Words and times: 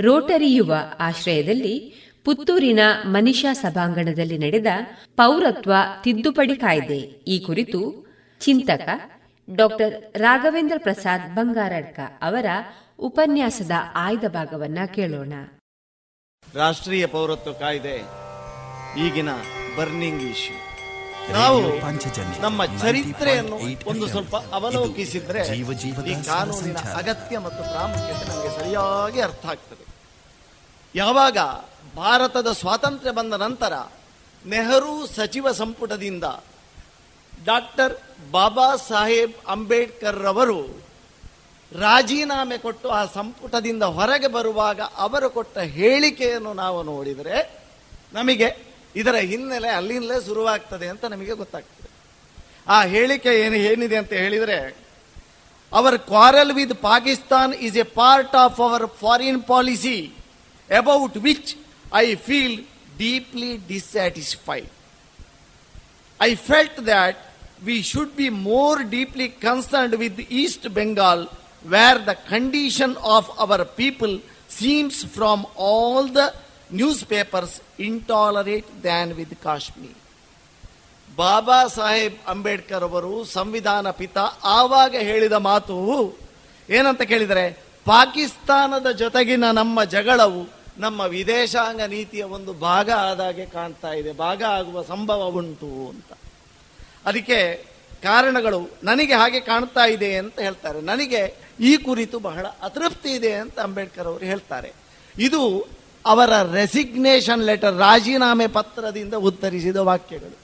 Rotary 0.00 0.54
ಯುವ 0.54 0.74
ಆಶ್ರಯದಲ್ಲಿ 0.98 1.76
ಪುತ್ತೂರಿನ 2.24 2.78
ಮನಿಷಾ 3.04 3.52
ಸಭಾಂಗಣದಲ್ಲಿ 3.52 4.38
ನಡೆದ 4.38 4.66
ಪೌರತ್ವ 5.16 5.72
ತಿದ್ದುಪಡಿ 6.04 6.56
ಕಾಯ್ದೆ. 6.56 6.98
ಈ 7.32 7.38
ಕುರಿತು 7.38 7.80
ಚಿಂತಕ 8.40 8.88
ಡಾಕ್ಟರ್ 9.54 10.16
ರಾಘವೇಂದ್ರ 10.16 10.78
ಪ್ರಸಾದ್ 10.78 11.34
ಬಂಗಾರಡ್ಕ 11.34 12.00
ಅವರ 12.22 12.46
ಉಪನ್ಯಾಸದ 12.98 13.70
ಆಯ್ದ 13.94 14.24
ಭಾಗವನ್ನ 14.28 14.78
ಕೇಳೋಣ. 14.94 15.32
ರಾಷ್ಟ್ರೀಯ 16.54 17.06
ಪೌರತ್ವ 17.06 17.52
ಕಾಯ್ದೆ 17.52 17.96
ಈಗಿನ 19.06 19.28
ಬರ್ನಿಂಗ್ 19.76 20.22
ಇಶ್ಯೂ. 20.22 20.56
ನಾವು 21.32 21.60
ನಮ್ಮ 22.42 22.64
ಚರಿತ್ರೆಯನ್ನು 22.64 23.56
ಒಂದು 23.86 24.06
ಸ್ವಲ್ಪ 24.06 24.36
ಅವಲೋಕಿಸಿದ್ರೆ 24.36 25.42
ಈ 26.10 26.14
ಕಾನೂನಿನ 26.24 26.76
ಅಗತ್ಯ 26.76 27.38
ಮತ್ತು 27.38 27.62
ಪ್ರಾಮುಖ್ಯತೆ 27.62 28.24
ನಮಗೆ 28.30 28.60
ಸರಿಯಾಗಿ 28.60 29.20
ಅರ್ಥ 29.20 29.46
ಆಗ್ತದೆ. 29.46 29.89
ಯಾವಾಗ 30.94 31.38
ಭಾರತದ 31.96 32.52
ಸ್ವಾತಂತ್ರ್ಯ 32.52 33.10
ಬಂದ 33.10 33.34
ನಂತರ 33.34 33.72
ನೆಹರು 34.46 35.06
ಸಚಿವ 35.06 35.50
ಸಂಪುಟದಿಂದ 35.50 36.24
ಡಾಕ್ಟರ್ 37.44 37.94
ಬಾಬಾ 38.30 38.76
ಸಾಹೇಬ್ 38.76 39.32
ಅಂಬೇಡ್ಕರ್ 39.48 40.18
ರವರು 40.22 40.84
ರಾಜೀನಾಮೆ 41.72 42.58
ಕೊಟ್ಟು 42.58 42.88
ಆ 42.88 43.04
ಸಂಪುಟದಿಂದ 43.04 43.82
ಹೊರಗೆ 43.82 44.28
ಬರುವಾಗ 44.28 44.80
ಅವರು 44.80 45.30
ಕೊಟ್ಟ 45.30 45.58
ಹೇಳಿಕೆಯನ್ನು 45.58 46.52
ನಾವು 46.52 46.82
ನೋಡಿದರೆ 46.82 47.36
ನಮಗೆ 48.12 48.48
ಇದರ 48.96 49.14
ಹಿನ್ನೆಲೆ 49.14 49.68
ಅಲ್ಲಿಂದಲೇ 49.68 50.26
ಶುರುವಾಗ್ತದೆ 50.26 50.88
ಅಂತ 50.88 51.04
ನಮಗೆ 51.04 51.32
ಗೊತ್ತಾಗ್ತದೆ. 51.32 51.88
ಆ 52.68 52.84
ಹೇಳಿಕೆ 52.84 53.40
ಏನು, 53.40 53.54
ಏನಿದೆ 53.54 53.96
ಅಂತ 53.96 54.12
ಹೇಳಿದರೆ 54.12 54.78
our 55.72 55.98
quarrel 55.98 56.52
with 56.52 56.82
Pakistan 56.82 57.52
is 57.52 57.76
a 57.76 57.82
part 57.82 58.34
of 58.34 58.60
our 58.60 58.86
foreign 59.00 59.42
policy 59.42 60.19
about 60.70 61.16
which 61.26 61.48
I 62.02 62.14
feel 62.28 62.52
deeply 62.98 63.52
dissatisfied. 63.70 64.68
I 66.20 66.34
felt 66.48 66.76
that 66.84 67.16
we 67.64 67.76
should 67.82 68.10
be 68.16 68.28
more 68.52 68.78
deeply 68.96 69.28
concerned 69.46 69.94
with 70.02 70.18
East 70.40 70.62
Bengal, 70.76 71.20
where 71.64 71.98
the 72.00 72.16
condition 72.32 72.96
of 73.16 73.24
our 73.42 73.64
people 73.80 74.12
seems 74.60 74.96
from 75.16 75.38
all 75.68 76.06
the 76.18 76.28
newspapers 76.70 77.52
intolerant 77.88 78.68
than 78.82 79.16
with 79.18 79.32
Kashmir. 79.46 79.96
Baba 81.18 81.58
Saheb 81.76 82.16
Ambedkar 82.32 82.84
ಅವರು 82.88 83.14
ಸಂವಿಧಾನ 83.36 83.88
ಪಿತ 83.98 84.18
ಆವಾಗ 84.58 84.94
ಹೇಳಿದ 85.08 85.36
ಮಾತು 85.48 85.76
ಏನಂತ 86.68 87.02
ಕೇಳಿದರೆ 87.02 87.44
ಪಾಕಿಸ್ತಾನದ 87.86 88.88
ಜೊತೆಗಿನ 89.00 89.46
ನಮ್ಮ 89.50 89.84
ಜಗಳವು 89.94 90.42
ನಮ್ಮ 90.78 91.00
ವಿದೇಶಾಂಗ 91.00 91.80
ನೀತಿಯ 91.80 92.22
ಒಂದು 92.22 92.52
ಭಾಗ 92.52 92.90
ಆದಾಗೆ 92.90 93.46
ಕಾಣ್ತಾ 93.46 93.92
ಇದೆ, 93.92 94.12
ಭಾಗ 94.12 94.42
ಆಗುವ 94.42 94.82
ಸಂಭವ 94.82 95.22
ಉಂಟು 95.22 95.88
ಅಂತ. 95.88 96.12
ಅದಕ್ಕೆ 97.06 97.70
ಕಾರಣಗಳು 98.02 98.70
ನನಗೆ 98.82 99.14
ಹಾಗೆ 99.14 99.40
ಕಾಣ್ತಾ 99.40 99.84
ಇದೆ 99.84 100.16
ಅಂತ 100.16 100.40
ಹೇಳ್ತಾರೆ. 100.40 100.80
ನನಗೆ 100.80 101.36
ಈ 101.60 101.76
ಕುರಿತು 101.76 102.18
ಬಹಳ 102.18 102.46
ಅತೃಪ್ತಿ 102.46 103.08
ಇದೆ 103.08 103.34
ಅಂತ 103.34 103.60
ಅಂಬೇಡ್ಕರ್ 103.60 104.06
ಅವರು 104.06 104.24
ಹೇಳ್ತಾರೆ. 104.24 104.72
ಇದು 105.18 105.68
ಅವರ 106.06 106.52
ರೆಸಿಗ್ನೇಷನ್ 106.52 107.42
ಲೆಟರ್ 107.42 107.78
ರಾಜೀನಾಮೆ 107.78 108.46
ಪತ್ರದಿಂದ 108.46 109.14
ಉತ್ತರಿಸಿದ 109.14 109.76
ವಾಕ್ಯಗಳು. 109.76 110.38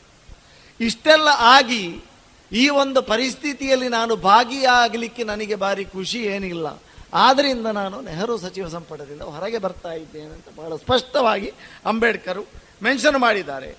ಇಷ್ಟೆಲ್ಲ 0.81 1.29
ಆಗಿ 1.39 2.05
ಈ 2.53 2.69
ಒಂದು 2.69 3.03
ಪರಿಸ್ಥಿತಿಯಲ್ಲಿ 3.03 3.89
ನಾನು 3.89 4.17
ಭಾಗಿಯಾಗಲಿಕ್ಕೆ 4.17 5.25
ನನಗೆ 5.25 5.55
ಭಾರಿ 5.55 5.85
ಖುಷಿ 5.85 6.19
ಏನಿಲ್ಲ. 6.19 6.67
ಆದ್ರಿಂದ 7.13 7.69
ನಾನು 7.81 7.97
ನೆಹರು 8.09 8.35
ಸಚಿವ 8.45 8.69
ಸಂಪುಟದಿಂದ 8.69 9.25
ಹೊರಗೆ 9.35 9.59
ಬರ್ತಾ 9.65 9.93
ಇದ್ದೇನೆ 10.03 10.33
ಅಂತ 10.37 10.49
ಬಹಳ 10.61 10.77
ಸ್ಪಷ್ಟವಾಗಿ 10.85 11.51
ಅಂಬೇಡ್ಕರ್ 11.91 12.41
ಮೆನ್ಷನ್ 12.87 13.19
ಮಾಡಿದ್ದಾರೆ. 13.27 13.71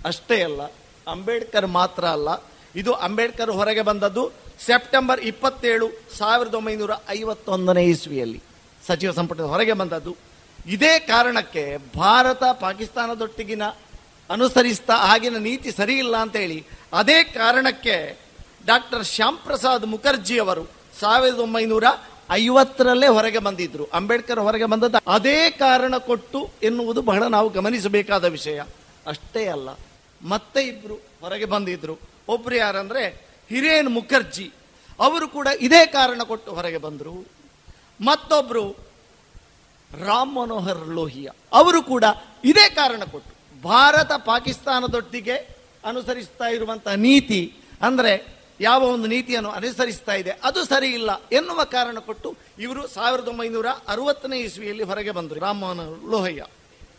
ಅಷ್ಟೇ 0.00 0.38
ಅಲ್ಲ, 0.48 0.62
ಅಂಬೇಡ್ಕರ್ 1.06 1.66
ಮಾತ್ರ 1.78 2.04
ಅಲ್ಲ, 2.16 2.28
ಇದು 2.80 2.92
ಅಂಬೇಡ್ಕರ್ 3.06 3.52
ಹೊರಗೆ 3.60 3.82
ಬಂದದ್ದು 3.90 4.24
ಸೆಪ್ಟೆಂಬರ್ 4.66 5.20
ಇಪ್ಪತ್ತೇಳು 5.30 5.86
ಸಾವಿರದ 6.18 6.54
ಒಂಬೈನೂರ 6.60 6.92
ಐವತ್ತೊಂದನೇ 7.18 7.84
ಇಸ್ವಿಯಲ್ಲಿ 7.94 8.40
ಸಚಿವ 8.88 9.12
ಸಂಪುಟದ 9.18 9.46
ಹೊರಗೆ 9.54 9.74
ಬಂದದ್ದು. 9.80 10.12
ಇದೇ 10.74 10.92
ಕಾರಣಕ್ಕೆ 11.12 11.64
ಭಾರತ 11.96 12.42
ಪಾಕಿಸ್ತಾನದೊಟ್ಟಿಗಿನ 12.60 13.64
ಅನುಸರಿಸ್ತಾ 14.30 14.94
ಆಗಿನ 15.12 15.38
ನೀತಿ 15.48 15.70
ಸರಿ 15.78 15.94
ಇಲ್ಲ 16.04 16.16
ಅಂತ 16.24 16.36
ಹೇಳಿ 16.42 16.58
ಅದೇ 17.00 17.18
ಕಾರಣಕ್ಕೆ 17.38 17.96
ಡಾಕ್ಟರ್ 18.70 19.04
ಶ್ಯಾಮ್ 19.04 19.38
ಪ್ರಸಾದ್ 19.46 19.84
ಮುಖರ್ಜಿ 19.94 20.38
ಅವರು 20.44 20.64
ಸಾವಿರದ 21.00 21.40
ಒಂಬೈನೂರ 21.46 21.86
ಐವತ್ತರಲ್ಲೇ 22.30 23.06
ಹೊರಗೆ 23.06 23.38
ಬಂದಿದ್ರು. 23.38 23.84
ಅಂಬೇಡ್ಕರ್ 23.84 24.40
ಹೊರಗೆ 24.40 24.64
ಬಂದದ್ದು 24.64 25.10
ಅದೇ 25.12 25.50
ಕಾರಣ 25.50 25.96
ಕೊಟ್ಟು 25.96 26.50
ಎನ್ನುವುದು 26.62 27.02
ಬಹಳ 27.02 27.22
ನಾವು 27.26 27.48
ಗಮನಿಸಬೇಕಾದ 27.48 28.24
ವಿಷಯ. 28.24 28.62
ಅಷ್ಟೇ 29.06 29.46
ಅಲ್ಲ, 29.46 29.68
ಮತ್ತೆ 30.22 30.62
ಇಬ್ರು 30.62 30.94
ಹೊರಗೆ 30.94 31.44
ಬಂದಿದ್ರು. 31.44 31.98
ಒಬ್ರು 32.28 32.56
ಯಾರಂದ್ರೆ 32.56 33.04
ಹಿರೇನ್ 33.48 33.88
ಮುಖರ್ಜಿ. 33.88 34.52
ಅವರು 35.00 35.28
ಕೂಡ 35.28 35.48
ಇದೇ 35.60 35.86
ಕಾರಣ 35.86 36.22
ಕೊಟ್ಟು 36.22 36.50
ಹೊರಗೆ 36.54 36.78
ಬಂದರು. 36.78 37.26
ಮತ್ತೊಬ್ರು 38.00 38.64
ರಾಮ್ 40.04 40.34
ಮನೋಹರ್ 40.36 40.88
ಲೋಹಿಯಾ. 40.88 41.32
ಅವರು 41.52 41.82
ಕೂಡ 41.82 42.04
ಇದೇ 42.44 42.70
ಕಾರಣ 42.70 43.02
ಕೊಟ್ಟು. 43.10 43.32
ಭಾರತ 43.62 44.12
ಪಾಕಿಸ್ತಾನದೊಟ್ಟಿಗೆ 44.12 45.36
ಅನುಸರಿಸ್ತಾ 45.84 46.44
ಇರುವಂತಹ 46.44 46.92
ನೀತಿ 46.92 47.56
ಅಂದ್ರೆ 47.82 48.33
ಯಾವ 48.60 48.82
ಒಂದು 48.94 49.08
ನೀತಿಯನ್ನು 49.08 49.50
ಅನುಸರಿಸ್ತಾ 49.50 50.14
ಇದೆ, 50.14 50.32
ಅದು 50.48 50.60
ಸರಿ 50.64 50.90
ಇಲ್ಲ 50.98 51.10
ಎನ್ನುವ 51.32 51.60
ಕಾರಣ 51.64 51.98
ಕೊಟ್ಟು 51.98 52.30
ಇವರು 52.58 52.82
ಸಾವಿರದ 52.88 53.28
ಒಂಬೈನೂರ 53.28 53.68
ಅರವತ್ತನೇ 53.88 54.38
ಇಸ್ವಿಯಲ್ಲಿ 54.40 54.84
ಹೊರಗೆ 54.90 55.10
ಬಂದರು. 55.10 55.40
ರಾಮ್ 55.40 55.60
ಮನೋಹರ್ 55.60 56.04
ಲೋಹಯ್ಯ. 56.10 56.44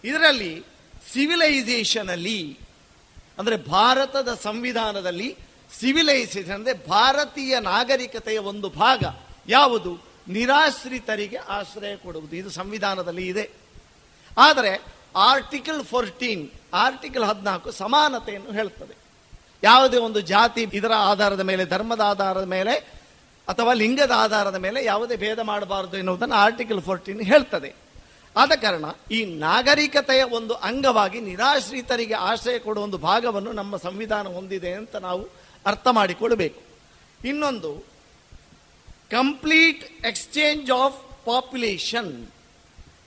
ಇದರಲ್ಲಿ 0.03 0.53
ಸಿವಿಲೈಸೇಷನ್ 1.13 2.09
ಅಲ್ಲಿ 2.09 2.39
ಅಂದರೆ 3.39 3.55
ಭಾರತದ 3.57 4.33
ಸಂವಿಧಾನದಲ್ಲಿ 4.43 5.29
ಸಿವಿಲೈಸೇಷನ್ 5.79 6.55
ಅಂದರೆ 6.55 6.73
ಭಾರತೀಯ 6.87 7.59
ನಾಗರಿಕತೆಯ 7.59 8.39
ಒಂದು 8.51 8.69
ಭಾಗ 8.69 9.03
ಯಾವುದು? 9.47 9.93
ನಿರಾಶ್ರಿತರಿಗೆ 10.27 11.37
ಆಶ್ರಯ 11.37 11.95
ಕೊಡುವುದು. 11.95 12.35
ಇದು 12.35 12.49
ಸಂವಿಧಾನದಲ್ಲಿ 12.49 13.25
ಇದೆ. 13.27 13.45
ಆದರೆ 14.37 14.71
ಆರ್ಟಿಕಲ್ 15.15 15.81
ಫೋರ್ಟೀನ್ 15.85 16.43
ಆರ್ಟಿಕಲ್ 16.73 17.23
ಹದಿನಾಲ್ಕು 17.23 17.71
ಸಮಾನತೆಯನ್ನು 17.71 18.51
ಹೇಳ್ತದೆ. 18.51 18.95
ಯಾವುದೇ 19.63 19.97
ಒಂದು 19.97 20.21
ಜಾತಿ 20.21 20.61
ಇದರ 20.61 20.91
ಆಧಾರದ 20.97 21.39
ಮೇಲೆ, 21.39 21.65
ಧರ್ಮದ 21.65 22.01
ಆಧಾರದ 22.01 22.43
ಮೇಲೆ 22.43 22.75
ಅಥವಾ 23.47 23.73
ಲಿಂಗದ 23.73 24.11
ಆಧಾರದ 24.15 24.55
ಮೇಲೆ 24.55 24.85
ಯಾವುದೇ 24.85 25.15
ಭೇದ 25.15 25.39
ಮಾಡಬಾರದು 25.39 25.97
ಎನ್ನುವುದನ್ನು 25.97 26.35
ಆರ್ಟಿಕಲ್ 26.35 26.81
ಫೋರ್ಟೀನ್ 26.81 27.21
ಹೇಳ್ತದೆ. 27.21 27.73
ಆದ 28.37 28.51
ಕಾರಣ 28.61 28.85
ಈ 29.11 29.25
ನಾಗರಿಕತೆಯ 29.25 30.23
ಒಂದು 30.23 30.53
ಅಂಗವಾಗಿ 30.53 31.21
ನಿರಾಶ್ರಿತರಿಗೆ 31.21 32.13
ಆಶ್ರಯ 32.13 32.59
ಕೊಡುವ 32.59 32.83
ಒಂದು 32.83 32.97
ಭಾಗವನ್ನು 32.97 33.51
ನಮ್ಮ 33.51 33.77
ಸಂವಿಧಾನ 33.77 34.27
ಹೊಂದಿದೆ 34.27 34.73
ಅಂತ 34.73 34.95
ನಾವು 34.95 35.29
ಅರ್ಥ 35.65 35.87
ಮಾಡಿಕೊಳ್ಳಬೇಕು 35.91 36.61
ಇನ್ನೊಂದು 37.27 37.71
complete 39.11 40.05
exchange 40.05 40.71
of 40.71 41.25
population 41.25 42.27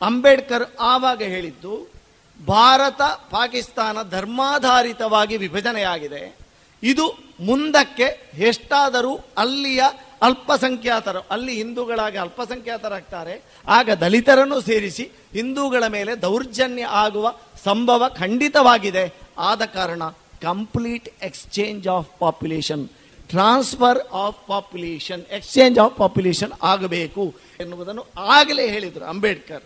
Ambedkar 0.03 0.65
ಆವಾಗ 0.81 1.23
ಹೇಳಿದ್ದು 1.23 1.98
ಭಾರತ 2.47 3.03
ಪಾಕಿಸ್ತಾನ 3.31 3.99
ಧರ್ಮಾಧಾರಿತವಾಗಿ 4.11 5.37
ವಿಭಜನೆಯಾಗಿದೆ. 5.37 6.37
ಇದು 6.83 7.19
ಮುಂದಕ್ಕೆ 7.41 8.35
ಎಷ್ಟಾದರೂ 8.39 9.17
ಅಲ್ಲಿಯ 9.39 9.83
ಅಲ್ಪಸಂಖ್ಯಾತರು, 10.23 11.27
ಅಲ್ಲಿ 11.31 11.55
ಹಿಂದೂಗಳಾಗಿ 11.55 12.17
ಅಲ್ಪಸಂಖ್ಯಾತರಾಗ್ತಾರೆ, 12.17 13.43
ಆಗ 13.67 13.91
ದಲಿತರನ್ನು 13.91 14.61
ಸೇರಿಸಿ 14.61 15.03
ಹಿಂದೂಗಳ 15.33 15.87
ಮೇಲೆ 15.87 16.23
ದೌರ್ಜನ್ಯ 16.23 16.85
ಆಗುವ 16.85 17.35
ಸಂಭವ 17.65 18.09
ಖಂಡಿತವಾಗಿದೆ. 18.09 19.15
ಆದ 19.39 19.63
ಕಾರಣ 19.63 20.03
complete 20.43 21.09
exchange 21.23 21.89
of 21.89 22.19
population, 22.19 22.89
transfer 23.29 23.99
of 24.13 24.47
population, 24.47 25.23
exchange 25.23 25.79
of 25.79 25.97
population 25.97 26.53
ಆಗಬೇಕು 26.63 27.35
ಎನ್ನುವುದನ್ನು 27.61 28.07
ಆಗಲೇ 28.19 28.69
ಹೇಳಿದರು 28.69 29.05
ಅಂಬೇಡ್ಕರ್. 29.05 29.63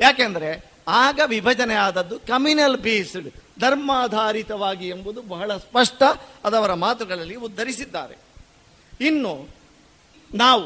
ಯಾಕೆಂದ್ರೆ 0.00 0.71
ಆಗ 0.88 1.20
ವಿಭಜನೆ 1.26 1.74
ಆದದ್ದು 1.74 2.20
ಕಮ್ಯುನಲ್ 2.20 2.76
ಬೇಸ್ಡ್ 2.76 3.60
ಧರ್ಮಾಧಾರಿತವಾಗಿ 3.60 4.88
ಎಂಬುದು 4.88 5.22
ಬಹಳ 5.22 5.56
ಸ್ಪಷ್ಟ 5.56 6.02
ಅದವರ 6.44 6.74
ಮಾತುಗಳಲ್ಲಿ 6.74 7.34
ಉದ್ಧರಿಸಿದ್ದಾರೆ. 7.34 8.18
ಇನ್ನು 9.00 9.48
ನಾವು 10.34 10.64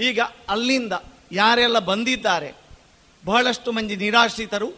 ಈಗ 0.00 0.20
ಅಲ್ಲಿಂದ 0.48 0.92
ಯಾರೆಲ್ಲ 1.32 1.78
ಬಂದಿದ್ದಾರೆ, 1.78 2.54
ಬಹಳಷ್ಟು 3.24 3.72
ಮಂದಿ 3.72 3.96
ನಿರಾಶ್ರಿತರು, 3.96 4.72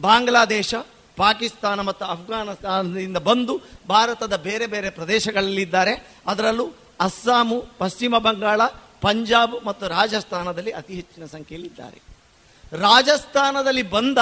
ಬಾಂಗ್ಲಾದೇಶ, 0.00 0.74
ಪಾಕಿಸ್ತಾನ 1.16 1.80
ಮತ್ತು 1.80 2.04
ಅಫ್ಘಾನಿಸ್ತಾನದಿಂದ 2.04 3.16
ಬಂದು 3.16 3.62
ಭಾರತದ 3.88 4.36
ಬೇರೆ 4.36 4.66
ಬೇರೆ 4.66 4.90
ಪ್ರದೇಶಗಳಲ್ಲಿದ್ದಾರೆ. 4.90 6.20
ಅದರಲ್ಲೂ 6.26 6.72
ಅಸ್ಸಾಮು, 7.00 7.64
ಪಶ್ಚಿಮ 7.78 8.18
ಬಂಗಾಳ, 8.18 8.60
ಪಂಜಾಬ್ 9.00 9.64
ಮತ್ತು 9.64 9.88
ರಾಜಸ್ಥಾನದಲ್ಲಿ 9.88 10.70
ಅತಿ 10.70 10.94
ಹೆಚ್ಚಿನ 10.94 11.24
ಸಂಖ್ಯೆಯಲ್ಲಿ 11.24 11.68
ಇದ್ದಾರೆ 11.68 12.15
ರಾಜಸ್ಥಾನದಲ್ಲಿ 12.72 13.82
ಬಂದ, 13.82 14.18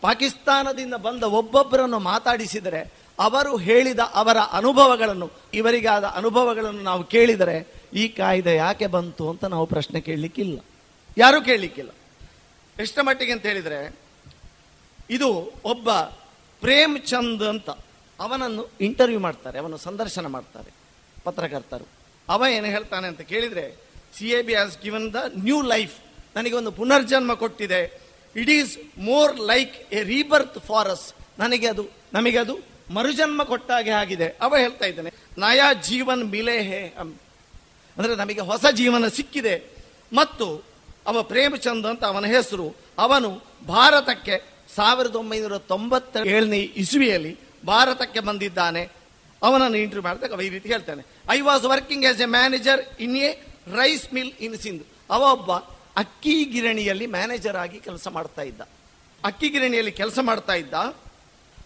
ಪಾಕಿಸ್ತಾನದಿಂದ 0.00 0.94
ಬಂದ 0.94 1.22
ಒಬ್ಬೊಬ್ಬರನ್ನು 1.22 1.98
ಮಾತಾಡಿಸಿದರೆ, 1.98 2.94
ಅವರು 3.18 3.56
ಹೇಳಿದ 3.56 3.98
ಅವರ 3.98 4.36
ಅನುಭವಗಳನ್ನು, 4.38 5.30
ಇವರಿಗಾದ 5.54 6.04
ಅನುಭವಗಳನ್ನು 6.04 6.82
ನಾವು 6.82 7.04
ಕೇಳಿದರೆ, 7.04 7.86
ಈ 7.94 8.08
ಕಾಯ್ದೆ 8.08 8.56
ಯಾಕೆ 8.56 8.86
ಬಂತು 8.86 9.30
ಅಂತ 9.30 9.44
ನಾವು 9.44 9.66
ಪ್ರಶ್ನೆ 9.66 10.00
ಕೇಳಲಿಕ್ಕಿಲ್ಲ. 10.00 10.60
ಯಾರೂ 11.18 11.42
ಕೇಳಲಿಕ್ಕಿಲ್ಲ. 11.42 11.90
ಎಷ್ಟ 12.80 12.98
ಮಟ್ಟಿಗೆ 13.02 13.32
ಅಂತ 13.32 13.46
ಹೇಳಿದರೆ, 13.46 13.96
ಇದು 15.10 15.52
ಒಬ್ಬ 15.64 15.92
ಪ್ರೇಮ್ 16.60 16.98
ಚಂದ್ 17.00 17.42
ಅಂತ 17.42 17.70
ಅವನನ್ನು 18.20 18.70
ಇಂಟರ್ವ್ಯೂ 18.80 19.18
ಮಾಡ್ತಾರೆ, 19.18 19.58
ಅವನು 19.58 19.76
ಸಂದರ್ಶನ 19.76 20.26
ಮಾಡ್ತಾರೆ, 20.26 20.70
ಪತ್ರಕರ್ತರು. 21.24 21.88
ಅವ 22.28 22.44
ಏನು 22.50 22.66
ಹೇಳ್ತಾನೆ 22.66 23.08
ಅಂತ 23.08 23.20
ಕೇಳಿದರೆ, 23.20 23.76
C 24.14 24.28
A 24.28 24.42
B 24.42 24.54
has 24.54 24.78
given 24.78 25.12
the 25.12 25.16
new 25.38 25.62
life. 25.62 26.05
ನನಗೆ 26.36 26.54
ಪುನರ್ಜನ್ಮ 26.80 27.32
ಕೊಟ್ಟಿದೆ. 27.42 27.80
It 28.40 28.50
is 28.58 28.72
more 29.10 29.32
like 29.50 29.76
a 29.98 30.00
rebirth 30.12 30.58
for us 30.70 31.04
ನನಗೆ 31.42 31.66
ಅದು, 31.74 31.84
ನಮಗೆ 32.16 32.38
ಅದು 32.44 32.54
ಮರುಜನ್ಮ 32.96 33.42
ಕೊಟ್ಟಾಗೆ 33.52 33.92
ಆಗಿದೆ. 34.00 34.26
ಅವ 34.44 34.56
ಹೇಳ್ತಾ 34.64 34.86
ಇದ್ದಾನೆ, 34.90 35.10
ನಯಾ 35.44 35.68
ಜೀವನ್ 35.88 36.24
ಮಿಲೆ 36.34 36.56
ಹೇ. 36.68 36.82
ಅಂದ್ರೆ 37.96 38.14
ನಮಗೆ 38.22 38.42
ಹೊಸ 38.50 38.64
ಜೀವನ 38.80 39.08
ಸಿಕ್ಕಿದೆ. 39.18 39.54
ಮತ್ತು 40.12 40.46
ಅವ 41.10 41.22
ಪ್ರೇಮಚಂದ್ 41.32 41.86
ಅಂತ 41.92 42.04
ಅವನ 42.04 42.26
ಹೆಸರು, 42.34 42.66
ಅವನು 43.04 43.30
ಭಾರತಕ್ಕೆ 43.74 44.36
ಸಾವಿರದ 44.76 45.16
ಒಂಬೈನೂರ 45.22 45.56
ತೊಂಬತ್ತ 45.72 46.22
ಏಳನೇ 46.34 46.60
ಇಸುವಿಯಲ್ಲಿ 46.82 47.32
ಭಾರತಕ್ಕೆ 47.72 48.20
ಬಂದಿದ್ದಾನೆ. 48.28 48.82
ಅವನನ್ನು 49.42 49.78
ಇಂಟರ್ವ್ಯೂ 49.84 50.06
ಮಾಡಿದಾಗ 50.08 50.32
ಅವ 50.36 50.42
ಈ 50.48 50.50
ರೀತಿ 50.56 50.68
ಹೇಳ್ತಾನೆ 50.74 51.02
I 51.36 51.38
was 51.48 51.64
working 51.72 52.04
as 52.10 52.20
a 52.26 52.28
manager 52.36 52.80
in 53.04 53.16
a 53.16 53.30
rice 53.80 54.06
mill 54.16 54.32
in 54.46 54.56
Sindh 54.64 54.84
ಅವ 55.14 55.22
ಒಬ್ಬ 55.36 55.50
ಅಕ್ಕಿ 55.96 56.44
ಗಿರಣಿಯಲ್ಲಿ 56.44 57.06
ಮ್ಯಾನೇಜರ್ 57.06 57.56
ಆಗಿ 57.56 57.80
ಕೆಲಸ 57.80 58.08
ಮಾಡ್ತಾ 58.08 58.42
ಇದ್ದ. 58.42 58.60
ಅಕ್ಕಿ 59.24 59.48
ಗಿರಣಿಯಲ್ಲಿ 59.48 59.92
ಕೆಲಸ 59.92 60.18
ಮಾಡ್ತಾ 60.22 60.54
ಇದ್ದ. 60.54 60.74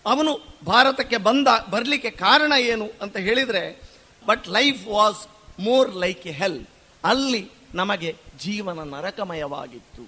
ಅವನು 0.06 0.32
ಭಾರತಕ್ಕೆ 0.64 1.16
ಬಂದ, 1.16 1.48
ಬರಲಿಕ್ಕೆ 1.70 2.10
ಕಾರಣ 2.10 2.52
ಏನು 2.58 2.86
ಅಂತ 3.02 3.16
ಹೇಳಿದರೆ 3.16 3.82
but 4.26 4.48
life 4.48 4.86
was 4.86 5.28
more 5.60 5.96
like 5.96 6.26
a 6.26 6.30
hell 6.30 6.66
ಅಲ್ಲಿ 7.04 7.50
ನಮಗೆ 7.74 8.16
ಜೀವನ 8.38 8.94
ನರಕಮಯವಾಗಿತ್ತು. 8.94 10.04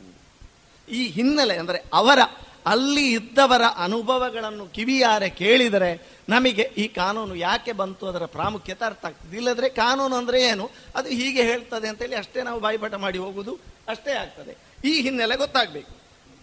ಈ 0.92 1.06
ಹಿನ್ನೆಲೆ 1.06 1.56
ಅಂದರೆ 1.56 1.84
ಅವರ 1.92 2.19
ಅಲ್ಲಿ 2.67 3.12
ಇದ್ದವರ 3.12 3.62
ಅನುಭವಗಳನ್ನು 3.76 4.67
ಕಿವಿಯಾರೆ 4.67 5.31
ಕೇಳಿದರೆ 5.31 6.19
ನಮಗೆ 6.29 6.62
ಈ 6.62 6.88
ಕಾನೂನು 6.88 7.35
ಯಾಕೆ 7.35 7.73
ಬಂತು 7.73 8.06
ಅದರ 8.06 8.25
ಪ್ರಾಮುಖ್ಯತೆ 8.25 8.85
ಅರ್ಥ 8.85 9.05
ಆಗ್ತದೆ. 9.05 9.37
ಇಲ್ಲದ್ರೆ 9.37 9.69
ಕಾನೂನು 9.69 10.17
ಅಂದರೆ 10.17 10.43
ಏನು? 10.43 10.70
ಅದು 10.97 11.09
ಹೀಗೆ 11.09 11.43
ಹೇಳ್ತದೆ 11.43 11.88
ಅಂತೇಳಿ 11.88 12.14
ಅಷ್ಟೇ 12.14 12.43
ನಾವು 12.43 12.61
ಬಾಯಿಪಾಠ 12.61 12.94
ಮಾಡಿ 12.94 13.19
ಹೋಗುವುದು 13.19 13.59
ಅಷ್ಟೇ 13.88 14.12
ಆಗ್ತದೆ. 14.12 14.56
ಈ 14.85 15.00
ಹಿನ್ನೆಲೆ 15.00 15.37
ಗೊತ್ತಾಗಬೇಕು. 15.37 15.93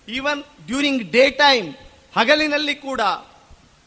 ಈವನ್ 0.08 0.44
ಡ್ಯೂರಿಂಗ್ 0.66 1.12
ಡೇ 1.12 1.30
ಟೈಮ್ 1.30 1.74
ಹಗಲಿನಲ್ಲಿ 2.18 2.76
ಕೂಡ 2.76 3.02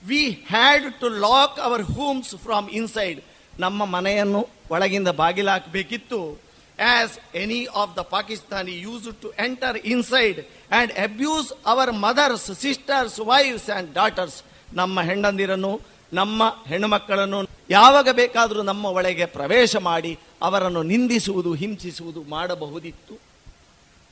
we 0.04 0.46
had 0.48 0.94
to 0.94 1.08
lock 1.08 1.60
our 1.60 1.82
homes 1.82 2.36
from 2.36 2.70
inside 2.70 3.20
ನಮ್ಮ 3.60 3.84
ಮನೆಯನ್ನು 3.84 4.48
ಒಳಗಿಂದ 4.70 5.08
ಬಾಗಿಲಾಕಬೇಕಿತ್ತು 5.08 6.51
as 6.82 7.14
any 7.34 7.66
of 7.82 7.96
the 7.96 7.98
Pakistani 7.98 8.74
use 8.86 9.08
to 9.22 9.28
enter 9.38 9.76
inside 9.76 10.40
and 10.70 10.92
abuse 10.92 11.52
our 11.66 11.92
mothers 11.92 12.50
sisters 12.60 13.20
wifes 13.20 13.70
and 13.70 13.92
daughters 13.92 14.42
ನಮ್ಮ 14.74 15.00
ಹೆಣ್ಣಂದಿರನ್ನು, 15.00 15.72
ನಮ್ಮ 16.12 16.42
ಹೆಣ್ಣುಮಕ್ಕಳನ್ನು 16.66 17.40
ಯಾವಾಗ 17.70 18.08
ಬೇಕಾದರೂ 18.12 18.62
ನಮ್ಮ 18.62 18.84
ಒಳಗೆ 18.84 19.26
ಪ್ರವೇಶ 19.26 19.76
ಮಾಡಿ 19.76 20.18
ಅವರನ್ನು 20.42 20.82
ನಿಂದಿಸುವುದು, 20.82 21.54
ಹಿಂಸಿಸುವುದು 21.54 22.22
ಮಾಡಬಹುದಿತ್ತು. 22.22 23.14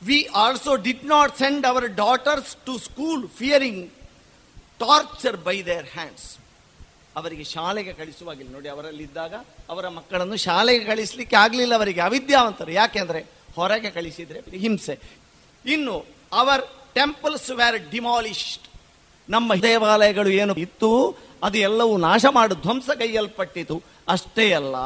We 0.02 0.19
also 0.34 0.75
did 0.76 1.05
not 1.05 1.32
send 1.38 1.66
our 1.66 1.87
daughters 2.05 2.56
to 2.66 2.78
school 2.78 3.28
fearing 3.28 3.82
torture 4.78 5.37
by 5.37 5.62
their 5.62 5.88
hands 5.96 6.39
ಅವರಿಗೆ 7.16 7.44
ಶಾಲೆಗೆ 7.44 7.92
ಕಳಿಸುವಾಗಿಲ್ಲ. 7.92 8.52
ನೋಡಿ, 8.52 8.68
ಅವರಲ್ಲಿದ್ದಾಗ 8.68 9.34
ಅವರ 9.68 9.88
ಮಕ್ಕಳನ್ನು 9.88 10.36
ಶಾಲೆಗೆ 10.36 10.84
ಕಳಿಸ್ಲಿಕ್ಕೆ 10.84 11.36
ಆಗಲಿಲ್ಲ. 11.36 11.74
ಅವರಿಗೆ 11.74 12.00
ಅವಿದ್ಯಾವಂತರು. 12.00 12.72
ಯಾಕೆಂದ್ರೆ 12.72 13.20
ಹೊರಗೆ 13.54 13.90
ಕಳಿಸಿದ್ರೆ 13.90 14.40
ಹಿಂಸೆ. 14.58 14.98
ಇನ್ನು 15.66 16.06
ಅವರ್ 16.32 16.62
ಟೆಂಪಲ್ಸ್ 16.94 17.50
ವ್ಯಾರ್ 17.50 17.78
ಡಿಮಾಲಿಶ್ಡ್ 17.90 18.66
ನಮ್ಮ 19.28 19.54
ದೇವಾಲಯಗಳು 19.54 20.28
ಏನು 20.28 20.54
ಇತ್ತು? 20.54 20.90
ಅದು 21.42 21.58
ಎಲ್ಲವೂ 21.58 21.96
ನಾಶ 21.96 22.24
ಧ್ವಂಸ 22.30 22.62
ಧ್ವಂಸಗೈಯಲ್ಪಟ್ಟಿತು 22.62 23.82
ಅಷ್ಟೇ 24.08 24.52
ಅಲ್ಲ, 24.52 24.76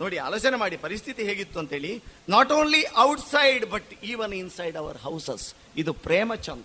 ನೋಡಿ, 0.00 0.16
ಆಲೋಚನೆ 0.18 0.56
ಮಾಡಿ, 0.56 0.76
ಪರಿಸ್ಥಿತಿ 0.76 1.22
ಹೇಗಿತ್ತು 1.22 1.58
ಅಂತೇಳಿ 1.58 2.02
not 2.28 2.52
only 2.52 2.80
outside 2.98 3.66
but 3.70 3.90
even 4.04 4.32
inside 4.32 4.76
our 4.76 4.98
houses 4.98 5.54
ಇದು 5.76 5.92
ಪ್ರೇಮಚಂದ್. 5.92 6.64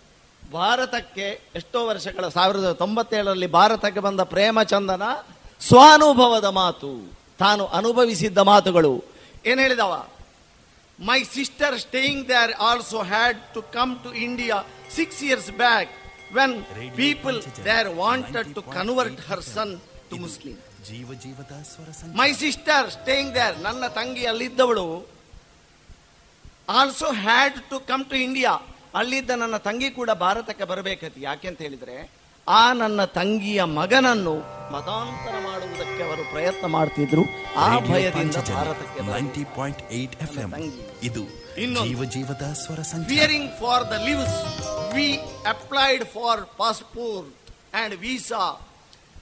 ಭಾರತಕ್ಕೆ 0.51 1.25
ಎಷ್ಟೋ 1.55 1.79
ವರ್ಷಗಳ 1.87 2.27
ಸಾವಿರದ 2.27 2.71
ತೊಂಬತ್ತೇಳರಲ್ಲಿ 2.73 3.47
ಭಾರತಕ್ಕೆ 3.51 3.99
ಬಂದ 3.99 4.21
ಪ್ರೇಮಚಂದನ 4.31 5.05
ಸ್ವಾನುಭವದ 5.61 6.45
ಮಾತು 6.53 6.91
ತಾನು 7.39 7.63
ಅನುಭವಿಸಿದ್ದ 7.71 8.39
ಮಾತುಗಳು. 8.43 8.93
ಏನ್ 9.45 9.59
ಹೇಳಿದವ? 9.59 9.93
My 10.99 11.19
sister 11.33 11.77
staying 11.79 12.23
there 12.29 12.51
also 12.61 12.99
had 13.03 13.39
to 13.53 13.61
come 13.71 13.93
to 14.03 14.09
India 14.21 14.57
six 14.95 15.21
years 15.23 15.51
back 15.57 15.91
when 16.33 16.55
people 16.95 17.37
there 17.65 17.89
wanted 17.95 18.49
to 18.55 18.61
convert 18.71 19.21
her 19.29 19.43
son 19.47 19.73
to 20.09 20.17
Muslim 20.17 20.57
ಜೀವ 20.89 21.13
ಜೀವದ 21.23 21.55
ಸ್ವರ 21.71 21.89
ಮೈ 22.19 22.29
ಸಿಸ್ಟರ್ 22.33 22.89
ಸ್ಟೇಯಿಂಗ್ 22.91 23.31
ದೇರ್ 23.35 23.57
ನನ್ನ 23.59 23.87
ತಂಗಿ 23.97 24.25
ಅಲ್ಲಿದ್ದವಳು 24.25 24.87
also 26.73 27.09
had 27.21 27.57
to 27.69 27.79
come 27.87 28.05
to 28.05 28.15
India 28.15 28.53
ಅಲ್ಲಿದ್ದ 28.95 29.29
ನನ್ನ 29.29 29.57
ತಂಗಿ 29.57 29.89
ಕೂಡ 29.91 30.09
ಭಾರತಕ್ಕೆ 30.09 30.63
ಬರಬೇಕಂತ 30.63 31.13
ಯಾಕೆ 31.17 31.47
ಅಂತ 31.47 31.61
ಹೇಳಿದ್ರೆ 31.61 32.11
ಆ 32.47 32.73
ನನ್ನ 32.73 33.03
ತಂಗಿಯ 33.03 33.63
ಮಗನನ್ನು 33.63 34.35
ಮತಾಂತರ 34.71 35.39
ಮಾಡುವುದಕ್ಕೆ 35.39 36.03
ಅವರು 36.03 36.31
ಪ್ರಯತ್ನ 36.31 36.65
ಮಾಡ್ತಿದ್ರು. 36.65 37.21
ಆ 37.55 37.79
ಭಯದಿಂದ 37.79 38.35
ಭಾರತಕ್ಕೆ 38.35 38.99
ಎಂ 38.99 40.53
ಇದು. 41.03 41.23
ಜೀವ 41.83 42.03
ಜೀವದ 42.03 42.53
ಸ್ವರ 42.53 42.81
ಸಂಚಾರ. 42.81 43.31
For 43.59 43.83
the 43.91 43.93
lives 44.05 44.59
we 44.93 45.19
applied 45.47 46.05
for 46.05 46.57
passport 46.57 47.51
and 47.75 47.95
visa 47.95 48.67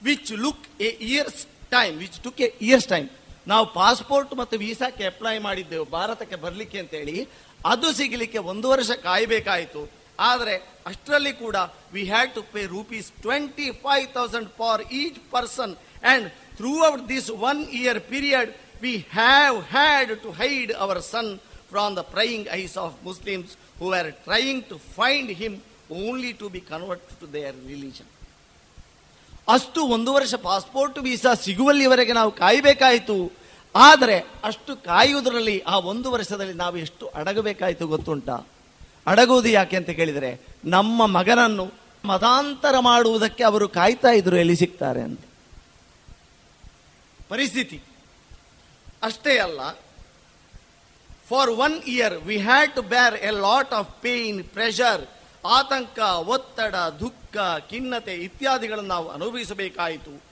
which 0.04 0.32
which 0.32 0.56
a 0.80 0.88
year's 0.88 1.46
time 1.70 1.98
which 1.98 2.18
took 2.20 2.36
took 2.36 2.50
a 2.50 2.68
year's 2.68 2.92
time. 2.92 3.08
ನಾವು 3.46 3.74
ಪಾಸ್ಪೋರ್ಟ್ 3.74 4.34
ಮತ್ತು 4.34 4.58
ವೀಸಾಕ್ಕೆ 4.58 5.06
ಅಪ್ಲೈ 5.06 5.38
ಮಾಡಿದ್ದೆವು. 5.38 5.84
ಭಾರತಕ್ಕೆ 5.84 6.36
ಬರಲಿಕ್ಕೆ 6.36 6.78
ಅಂತೇಳಿ 6.78 7.28
ಅದು 7.72 7.88
ಸಿಗಲಿಕ್ಕೆ 8.00 8.40
ಒಂದು 8.52 8.66
ವರ್ಷ 8.72 8.90
ಕಾಯಬೇಕಾಯಿತು. 9.08 9.82
ಆದರೆ 10.30 10.54
ಅಷ್ಟರಲ್ಲಿ 10.90 11.32
ಕೂಡ 11.44 11.56
we 11.92 12.02
had 12.12 12.32
to 12.38 12.42
pay 12.54 12.62
rupees 12.76 13.06
twenty 13.24 13.68
five 13.84 14.06
thousand 14.18 14.48
for 14.60 14.82
each 15.00 15.18
person 15.34 15.72
and 15.76 16.26
throughout 16.90 17.04
this 17.14 17.30
one 17.50 17.60
year 17.80 18.00
period 18.12 18.50
we 18.84 18.92
have 19.18 19.56
had 19.74 20.12
to 20.24 20.30
hide 20.42 20.72
our 20.84 21.00
son 21.14 21.30
from 21.72 21.96
the 22.00 22.04
prying 22.14 22.48
eyes 22.60 22.76
of 22.84 22.94
Muslims 23.08 23.52
who 23.80 23.88
are 23.98 24.10
trying 24.28 24.64
to 24.70 24.78
find 24.96 25.32
him 25.42 25.56
only 26.04 26.32
to 26.40 26.48
be 26.54 26.60
convert 26.72 27.06
to 27.20 27.28
their 27.32 27.56
religion 27.72 28.10
ಅಷ್ಟು 29.54 29.80
ಒಂದು 29.96 30.10
ವರ್ಷ 30.16 30.34
passport 30.50 30.98
visa 31.06 31.30
ಸಿಗುವಲ್ಲಿವರೆಗೆ 31.44 32.12
ನಾವು 32.18 32.30
ಕಾಯಬೇಕಾಯಿತು. 32.42 33.16
ಆದರೆ 33.76 34.18
ಅಷ್ಟು 34.44 34.76
ಕಾಯುವುದರಲ್ಲಿ 34.76 35.60
ಆ 35.60 35.78
ಒಂದು 35.78 36.10
ವರ್ಷದಲ್ಲಿ 36.10 36.52
ನಾವು 36.52 36.76
ಎಷ್ಟು 36.76 37.06
ಅಡಗಬೇಕಾಯಿತು 37.06 37.86
ಗೊತ್ತುಂಟ? 37.86 38.30
ಅಡಗುವುದು 39.06 39.48
ಯಾಕೆ 39.48 39.76
ಅಂತ 39.76 39.90
ಕೇಳಿದರೆ, 39.90 40.40
ನಮ್ಮ 40.64 41.06
ಮಗನನ್ನು 41.06 41.72
ಮತಾಂತರ 42.04 42.78
ಮಾಡುವುದಕ್ಕೆ 42.78 43.44
ಅವರು 43.44 43.68
ಕಾಯ್ತಾ 43.68 44.08
ಇದ್ರು 44.08 44.36
ಎಲ್ಲಿ 44.36 44.56
ಸಿಗ್ತಾರೆ 44.56 45.00
ಅಂತ. 45.00 45.20
ಪರಿಸ್ಥಿತಿ. 47.28 47.82
ಅಷ್ಟೇ 49.02 49.38
ಅಲ್ಲ 49.38 49.60
for 51.28 51.50
one 51.50 51.82
year 51.82 52.14
we 52.14 52.36
had 52.36 52.72
to 52.74 52.82
bear 52.82 53.14
a 53.14 53.30
lot 53.30 53.72
of 53.72 54.02
pain 54.02 54.44
pressure 54.44 55.08
ಆತಂಕ, 55.46 55.98
ಒತ್ತಡ, 55.98 56.74
ದುಃಖ, 56.74 57.36
ಖಿನ್ನತೆ 57.70 58.14
ಇತ್ಯಾದಿಗಳನ್ನು 58.14 58.88
ನಾವು 58.88 59.08
ಅನುಭವಿಸಬೇಕಾಯಿತು. 59.08 60.22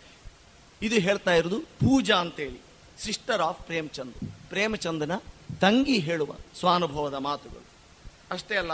ಇದು 0.83 0.95
ಹೇಳ್ತಾ 0.95 1.35
ಇರೋದು 1.35 1.61
ಪೂಜಾ 1.61 2.17
ಅಂತೇಳಿ. 2.17 2.68
ಸಿಸ್ಟರ್ 3.05 3.43
ಆಫ್ 3.43 3.61
ಪ್ರೇಮಚಂದ್ 3.67 4.15
ಪ್ರೇಮಚಂದನ 4.49 5.17
ತಂಗಿ 5.61 5.99
ಹೇಳುವ 5.99 6.33
ಸ್ವಾನುಭವದ 6.59 7.15
ಮಾತುಗಳು 7.15 7.65
ಅಷ್ಟೇ 8.31 8.57
ಅಲ್ಲ 8.57 8.73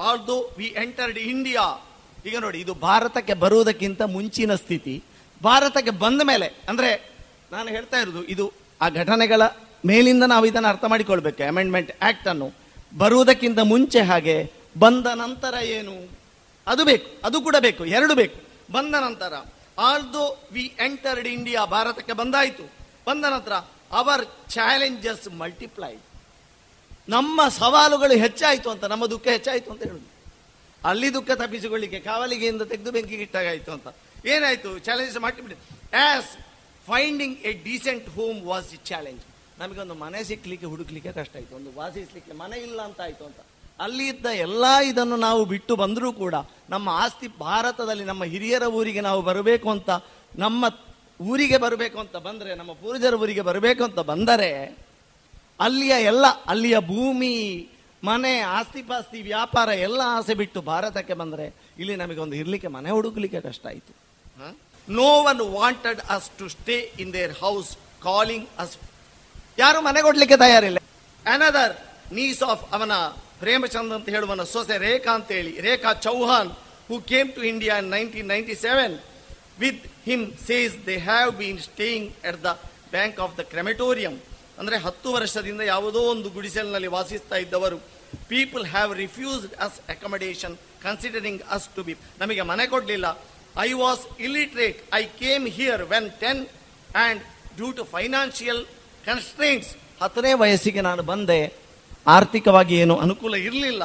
ಆಲ್ದೋ 0.00 0.54
ವಿ 0.58 0.74
ಎಂಟರ್ಡ್ 0.82 1.18
ಇಂಡಿಯಾ 1.18 1.86
ಈಗ 2.26 2.38
ನೋಡಿ, 2.38 2.60
ಇದು 2.60 2.74
ಭಾರತಕ್ಕೆ 2.74 3.34
ಬರುವುದಕ್ಕಿಂತ 3.34 4.02
ಮುಂಚಿನ 4.02 4.54
ಸ್ಥಿತಿ. 4.54 5.04
ಭಾರತಕ್ಕೆ 5.44 5.90
ಬಂದ 5.90 6.22
ಮೇಲೆ, 6.24 6.46
ಅಂದ್ರೆ 6.68 7.10
ನಾನು 7.52 7.68
ಹೇಳ್ತಾ 7.68 7.96
ಇರೋದು 7.96 8.24
ಇದು 8.24 8.52
ಆ 8.80 8.88
ಘಟನೆಗಳ 8.88 9.42
ಮೇಲಿಂದ 9.86 10.22
ನಾವು 10.22 10.46
ಇದನ್ನು 10.46 10.68
ಅರ್ಥ 10.68 10.84
ಮಾಡಿಕೊಳ್ಬೇಕು. 10.84 11.48
ಅಮೆಂಡ್ಮೆಂಟ್ 11.48 11.92
ಆಕ್ಟ್ 12.02 12.28
ಅನ್ನು. 12.28 12.52
ಬರುವುದಕ್ಕಿಂತ 12.98 13.58
ಮುಂಚೆ 13.58 14.00
ಹಾಗೆ, 14.00 14.52
ಬಂದ 14.78 15.06
ನಂತರ 15.06 15.54
ಏನು? 15.62 16.10
ಅದು 16.66 16.84
ಬೇಕು, 16.84 17.26
ಅದು 17.26 17.40
ಕೂಡ 17.40 17.56
ಬೇಕು, 17.60 17.84
ಎರಡು 17.84 18.14
ಬೇಕು. 18.14 18.40
ಬಂದ 18.72 18.94
ನಂತರ 18.94 19.34
ಆಲ್ದೋ 19.78 20.48
ವಿ 20.52 20.74
ಎಂಟರ್ಡ್ 20.84 21.28
ಇಂಡಿಯಾ 21.28 21.64
ಭಾರತಕ್ಕೆ 21.64 22.12
ಬಂದಾಯಿತು. 22.12 22.75
ಬಂದ 23.06 23.24
ನಂತರ 23.24 23.54
ಅವರ್ 23.92 24.24
ಚಾಲೆಂಜಸ್ 24.50 25.26
ಮಲ್ಟಿಪ್ಲೈಡ್ 25.40 26.02
ನಮ್ಮ 27.08 27.40
ಸವಾಲುಗಳು 27.48 28.14
ಹೆಚ್ಚಾಯಿತು 28.24 28.68
ಅಂತ, 28.70 28.84
ನಮ್ಮ 28.84 29.06
ದುಃಖ 29.06 29.26
ಹೆಚ್ಚಾಯಿತು 29.26 29.70
ಅಂತ 29.72 29.82
ಹೇಳುದು. 29.82 30.08
ಅಲ್ಲಿ 30.84 31.08
ದುಃಖ 31.14 31.30
ತಪ್ಪಿಸಿಕೊಳ್ಳಿಕ್ಕೆ 31.30 32.00
ಕಾವಲಿಗೆಯಿಂದ 32.00 32.62
ತೆಗೆದು 32.62 32.92
ಬೆಂಕಿಗೆ 32.92 33.22
ಇಟ್ಟಾಗಾಯಿತು 33.22 33.72
ಅಂತ. 33.72 33.88
ಏನಾಯ್ತು? 34.26 34.78
Challenges 34.78 35.18
multiply 35.18 35.56
as 36.02 36.30
finding 36.86 37.36
a 37.38 37.52
decent 37.64 38.08
home 38.08 38.38
was 38.42 38.74
a 38.74 38.78
challenge 38.84 39.22
ನಮಗೊಂದು 39.58 39.94
ಮನೆ 39.94 40.24
ಸಿಕ್ಕಲಿಕ್ಕೆ 40.24 40.66
ಹುಡುಕ್ಲಿಕ್ಕೆ 40.66 41.12
ಕಷ್ಟ 41.12 41.36
ಆಯಿತು. 41.36 41.56
ಒಂದು 41.56 41.70
ವಾಸಿಸ್ಲಿಕ್ಕೆ 41.78 42.32
ಮನೆ 42.32 42.56
ಇಲ್ಲ 42.56 42.80
ಅಂತ 42.82 43.00
ಆಯಿತು 43.00 43.24
ಅಂತ. 43.24 43.40
ಅಲ್ಲಿ 43.80 44.04
ಇದ್ದ 44.08 44.26
ಎಲ್ಲ 44.26 44.64
ಇದನ್ನು 44.90 45.16
ನಾವು 45.16 45.44
ಬಿಟ್ಟು 45.44 45.76
ಬಂದರೂ 45.76 46.12
ಕೂಡ 46.12 46.34
ನಮ್ಮ 46.70 46.88
ಆಸ್ತಿ 46.88 47.28
ಭಾರತದಲ್ಲಿ 47.28 48.04
ನಮ್ಮ 48.04 48.24
ಹಿರಿಯರ 48.24 48.62
ಊರಿಗೆ 48.62 49.00
ನಾವು 49.00 49.22
ಬರಬೇಕು 49.22 49.70
ಅಂತ 49.70 49.90
ನಮ್ಮ 50.38 50.64
ಊರಿಗೆ 51.20 51.56
ಬರಬೇಕು 51.56 51.98
ಅಂತ 52.00 52.16
ಬಂದರೆ 52.16 52.54
ನಮ್ಮ 52.54 52.72
ಪೂರ್ವಜರ 52.72 53.14
ಊರಿಗೆ 53.14 53.40
ಬರಬೇಕು 53.40 53.84
ಅಂತ 53.84 53.98
ಬಂದರೆ 53.98 54.78
ಅಲ್ಲಿಯ 55.60 55.90
ಎಲ್ಲ 55.90 56.24
ಅಲ್ಲಿಯ 56.46 56.78
ಭೂಮಿ 56.78 57.68
ಮನೆ 58.04 58.40
ಆಸ್ತಿ 58.40 58.82
ಪಾಸ್ತಿ 58.82 59.22
ವ್ಯಾಪಾರ 59.22 59.68
ಎಲ್ಲ 59.68 60.00
ಆಸೆ 60.04 60.34
ಬಿಟ್ಟು 60.34 60.60
ಭಾರತಕ್ಕೆ 60.60 61.14
ಬಂದರೆ 61.14 61.54
ಇಲ್ಲಿ 61.78 61.96
ನಮಗೆ 61.96 62.20
ಒಂದು 62.20 62.36
ಇರ್ಲಿಕ್ಕೆ 62.36 62.68
ಮನೆ 62.68 62.90
ಹುಡುಕ್ಲಿಕ್ಕೆ 62.90 63.40
ಕಷ್ಟ 63.40 63.66
ಆಯಿತು. 63.66 63.92
No 64.88 65.02
one 65.02 65.40
wanted 65.40 66.00
us 66.00 66.30
to 66.38 66.48
stay 66.48 66.92
in 67.00 67.12
their 67.12 67.32
house 67.32 67.76
calling 68.02 68.46
us 68.58 68.76
ಯಾರು 69.58 69.80
ಮನೆ 69.80 70.02
ಕೊಡ್ಲಿಕ್ಕೆ 70.02 70.36
ತಯಾರಿಲ್ಲ. 70.36 70.78
ಅನದರ್ 71.26 71.74
ನೀಸ್ 72.12 72.42
ಆಫ್ 72.42 72.74
ಅವನ 72.74 72.92
ಪ್ರೇಮಚಂದ್ 73.38 73.92
ಅಂತ 73.92 74.08
ಹೇಳುವನ 74.08 74.42
ಸೊಸೆ 74.42 74.78
ರೇಖಾ 74.78 75.14
ಅಂತ 75.14 75.30
ಹೇಳಿ 75.32 75.60
Rekha 75.60 75.92
Chauhan 75.92 76.50
who 76.88 77.00
came 77.00 77.32
to 77.32 77.42
India 77.42 77.78
in 77.78 77.90
nineteen 77.90 78.28
ninety 78.28 78.54
seven 78.54 78.98
with 79.62 79.84
him 80.08 80.24
says 80.48 80.74
they 80.86 80.96
have 81.10 81.30
been 81.40 81.60
staying 81.68 82.08
at 82.30 82.40
the 82.46 82.52
bank 82.94 83.18
of 83.24 83.34
the 83.40 83.44
crematorium. 83.52 84.16
ಅಂದರೆ 84.60 84.76
ಹತ್ತು 84.86 85.08
ವರ್ಷದಿಂದ 85.16 85.62
ಯಾವುದೋ 85.74 86.00
ಒಂದು 86.14 86.28
ಗುಡಿಸಲಿನಲ್ಲಿ 86.36 86.90
ವಾಸಿಸ್ತಾ 86.98 87.36
ಇದ್ದವರು. 87.44 87.78
People 88.32 88.64
have 88.74 88.90
refused 89.04 89.54
us 89.66 89.78
accommodation, 89.94 90.54
considering 90.84 91.42
us 91.56 91.68
to 91.76 91.82
be. 91.86 91.94
ನಮಗೆ 92.22 92.42
ಮನೆ 92.52 92.66
ಕೊಡಲಿಲ್ಲ. 92.74 93.06
I 93.66 93.68
was 93.82 94.02
illiterate 94.26 94.78
I 95.00 95.02
came 95.22 95.44
here 95.58 95.82
when 95.92 96.08
ten 96.22 96.40
and 97.02 97.22
due 97.58 97.68
to 97.78 97.84
financial 97.96 98.62
constraints. 99.08 99.70
ಹತ್ತನೇ 100.02 100.32
ವಯಸ್ಸಿಗೆ 100.42 100.82
ನಾನು 100.88 101.02
ಬಂದೆ. 101.12 101.40
ಆರ್ಥಿಕವಾಗಿ 102.16 102.74
ಏನು 102.82 102.94
ಅನುಕೂಲ 103.04 103.34
ಇರಲಿಲ್ಲ. 103.48 103.84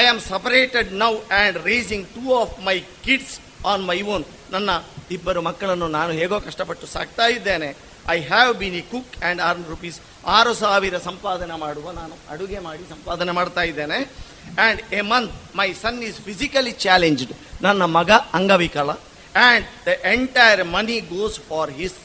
I 0.00 0.02
am 0.12 0.20
separated 0.32 0.88
now 1.04 1.12
and 1.16 1.58
raising 1.70 2.06
two 2.14 2.24
of 2.42 2.54
my 2.68 2.76
kids 3.06 3.34
on 3.72 3.84
my 3.90 3.98
own 4.14 4.24
ನನ್ನ 4.54 4.70
ಇಬ್ಬರು 5.16 5.40
ಮಕ್ಕಳನ್ನು 5.48 5.88
ನಾನು 5.98 6.12
ಹೇಗೋ 6.20 6.36
ಕಷ್ಟಪಟ್ಟು 6.46 6.86
ಸಾಕ್ತಾ 6.94 7.26
ಇದ್ದೇನೆ. 7.36 7.68
I 8.14 8.18
have 8.32 8.52
been 8.60 8.76
a 8.80 8.84
cook 8.92 9.14
and 9.22 9.40
earn 9.48 9.66
rupees 9.72 9.98
ಆರು 10.36 10.52
ಸಾವಿರ 10.62 10.98
ಸಂಪಾದನೆ 11.08 11.56
ಮಾಡುವ 11.64 11.92
ನಾನು 12.00 12.14
ಅಡುಗೆ 12.34 12.58
ಮಾಡಿ 12.66 12.84
ಸಂಪಾದನೆ 12.90 13.32
ಮಾಡ್ತಾ 13.38 13.62
ಇದ್ದೇನೆ. 13.62 13.98
And 14.02 14.80
a 14.94 15.00
month 15.12 15.56
my 15.56 15.68
son 15.82 16.02
is 16.08 16.20
physically 16.28 16.72
challenged 16.86 17.32
ನನ್ನ 17.62 17.82
ಮಗ 17.98 18.10
ಅಂಗವಿಕಲ. 18.38 18.90
And 18.90 19.66
the 19.86 19.96
entire 20.12 20.64
money 20.76 20.98
goes 21.14 21.40
for 21.48 21.70
his 21.70 21.98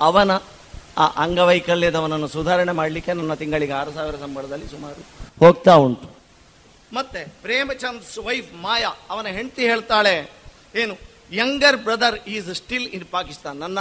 ಅವನ 0.00 0.32
ಆ 1.02 1.04
ಅಂಗವೈಕಲ್ಯದವನನ್ನು 1.24 2.28
ಸುಧಾರಣೆ 2.28 2.72
ಮಾಡಲಿಕ್ಕೆ 2.72 3.12
ನನ್ನ 3.12 3.34
ತಿಂಗಳಿಗೆ 3.34 3.72
ಆರು 3.72 3.92
ಸಾವಿರ 3.94 4.16
ಸಂಬಳದಲ್ಲಿ 4.24 4.68
ಸುಮಾರು 4.74 5.00
ಹೋಗ್ತಾ 5.44 5.74
ಉಂಟು. 5.74 6.13
ಮತ್ತೆ 6.92 7.20
ಪ್ರೇಮಚಂದ್ಸ್ 7.42 8.12
ವೈಫ್ 8.26 8.50
ಮಾಯಾ, 8.66 8.90
ಅವನ 9.12 9.26
ಹೆಂಡತಿ 9.36 9.62
ಹೇಳ್ತಾಳೆ, 9.72 10.14
ಏನು 10.82 10.94
younger 11.40 11.78
brother 11.86 12.16
is 12.34 12.48
still 12.60 12.86
in 12.96 13.06
Pakistan 13.16 13.58
ನನ್ನ 13.64 13.78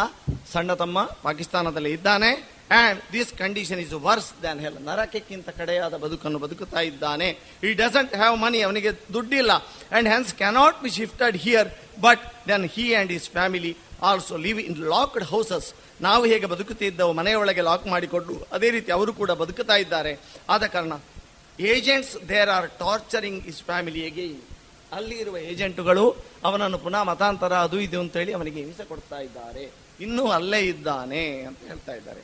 ಸಣ್ಣ 0.53 0.73
ತಮ್ಮ 0.81 1.03
ಪಾಕಿಸ್ತಾನದಲ್ಲಿ 1.27 1.91
ಇದ್ದಾನೆ 1.97 2.31
and 2.79 2.99
this 3.13 3.31
condition 3.41 3.79
is 3.83 3.93
worse 4.07 4.29
than 4.43 4.61
hell 4.65 4.77
ನರಕಕ್ಕಿಂತ 4.89 5.49
ಕಡೆಯಾದ 5.59 5.95
ಬದುಕನ್ನು 6.03 6.39
ಬದುಕುತ್ತಾ 6.45 6.81
ಇದ್ದಾನೆ. 6.89 7.29
ಈ 7.63 7.73
ಡಸಂಟ್ 7.81 8.13
ಹ್ಯಾವ್ 8.21 8.37
ಮನಿ 8.45 8.59
ಅವನಿಗೆ 8.67 8.91
ದುಡ್ಡಿಲ್ಲ 9.13 9.51
and 9.95 10.09
hence 10.13 10.33
cannot 10.41 10.81
be 10.83 10.91
shifted 10.99 11.37
here 11.45 11.69
but 12.05 12.23
then 12.49 12.65
he 12.75 12.85
and 12.93 13.11
his 13.11 13.29
family 13.29 13.73
also 14.09 14.37
live 14.45 14.59
in 14.59 14.77
locked 14.95 15.25
houses 15.33 15.69
ನಾವು 16.01 16.23
ಹೇಗೆ 16.31 16.47
ಬದುಕುತ್ತಿದ್ದವು 16.53 17.11
ಮನೆಯೊಳಗೆ 17.19 17.63
ಲಾಕ್ 17.69 17.85
ಮಾಡಿಕೊಂಡು, 17.87 18.35
ಅದೇ 18.55 18.69
ರೀತಿ 18.75 18.91
ಅವರು 18.91 19.11
ಕೂಡ 19.13 19.31
ಬದುಕುತ್ತಾ 19.41 19.75
ಇದ್ದಾರೆ. 19.83 20.13
ಆದ 20.49 20.63
ಕಾರಣ 20.75 20.93
agents 21.59 22.29
there 22.29 22.49
are 22.49 22.69
torturing 22.79 23.47
his 23.47 23.63
family 23.63 24.05
again 24.11 24.41
ಅಲ್ಲಿ 24.91 25.15
ಇರುವ 25.15 25.37
ಏಜೆಂಟುಗಳು 25.37 26.05
ಅವನನ್ನು 26.43 26.77
ಪುನಃ 26.77 27.03
ಮತಾಂತರ 27.03 27.53
ಅದು 27.53 27.79
ಇದು 27.79 27.99
ಅಂತೇಳಿ 27.99 28.33
ಅವನಿಗೆ 28.33 28.59
ಹಿಂಸೆ 28.63 28.83
ಕೊಡ್ತಾ 28.83 29.19
ಇದ್ದಾರೆ. 29.19 29.71
ಇನ್ನೂ 29.99 30.27
ಅಲ್ಲೇ 30.27 30.59
ಇದ್ದಾನೆ 30.59 31.41
ಅಂತ 31.41 31.57
ಹೇಳ್ತಾ 31.67 31.93
ಇದ್ದಾರೆ. 31.93 32.21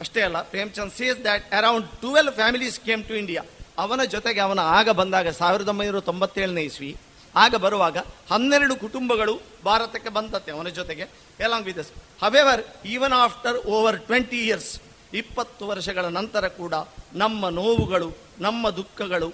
ಅಷ್ಟೇ 0.00 0.20
ಅಲ್ಲ 0.20 0.42
Premchand 0.42 0.92
says 0.92 1.24
that 1.24 1.54
around 1.54 1.86
twelve 2.00 2.30
families 2.30 2.80
came 2.80 3.04
to 3.04 3.14
India 3.14 3.42
ಅವನ 3.78 4.04
ಜೊತೆಗೆ 4.04 4.40
ಅವನ 4.40 4.58
ಆಗ 4.58 4.88
ಬಂದಾಗ 4.88 5.28
ಸಾವಿರದ 5.28 5.68
ಒಂಬೈನೂರ 5.68 6.00
ತೊಂಬತ್ತೇಳನೇ 6.00 6.62
ಇಸ್ವಿ. 6.62 6.96
ಆಗ 7.36 7.54
ಬರುವಾಗ 7.54 7.98
ಹನ್ನೆರಡು 8.30 8.76
ಕುಟುಂಬಗಳು 8.76 9.40
ಭಾರತಕ್ಕೆ 9.64 10.08
ಬಂದತ್ತೆ 10.08 10.52
ಅವನ 10.52 10.68
ಜೊತೆಗೆ. 10.68 11.02
Along 11.40 11.66
with 11.66 11.92
however 12.22 12.86
even 12.86 13.12
after 13.12 13.56
over 13.56 13.98
twenty 13.98 14.46
years 14.46 14.80
ಇಪ್ಪತ್ತು 15.14 15.66
ವರ್ಷಗಳ 15.68 16.04
ನಂತರ 16.04 16.48
ಕೂಡ 16.48 16.74
ನಮ್ಮ 17.14 17.48
ನೋವುಗಳು 17.48 18.25
ನಮ್ಮ 18.40 18.70
ದುಃಖಗಳು 18.70 19.28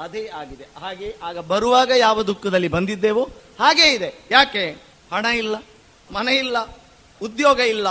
ಅದೇ 0.00 0.26
ಆಗಿದೆ. 0.26 0.66
ಹಾಗೆ 0.78 1.16
ಆಗ 1.22 1.38
ಬರುವಾಗ 1.38 1.90
ಯಾವ 1.96 2.22
ದುಃಖದಲ್ಲಿ 2.22 2.68
ಬಂದಿದ್ದೇವೋ 2.68 3.24
ಹಾಗೇ 3.60 3.88
ಇದೆ. 3.92 4.10
ಯಾಕೆ? 4.30 4.64
ಹಣ 5.12 5.24
ಇಲ್ಲ, 5.24 5.56
ಮನೆ 6.10 6.34
ಇಲ್ಲ, 6.36 6.56
ಉದ್ಯೋಗ 7.22 7.58
ಇಲ್ಲ, 7.58 7.88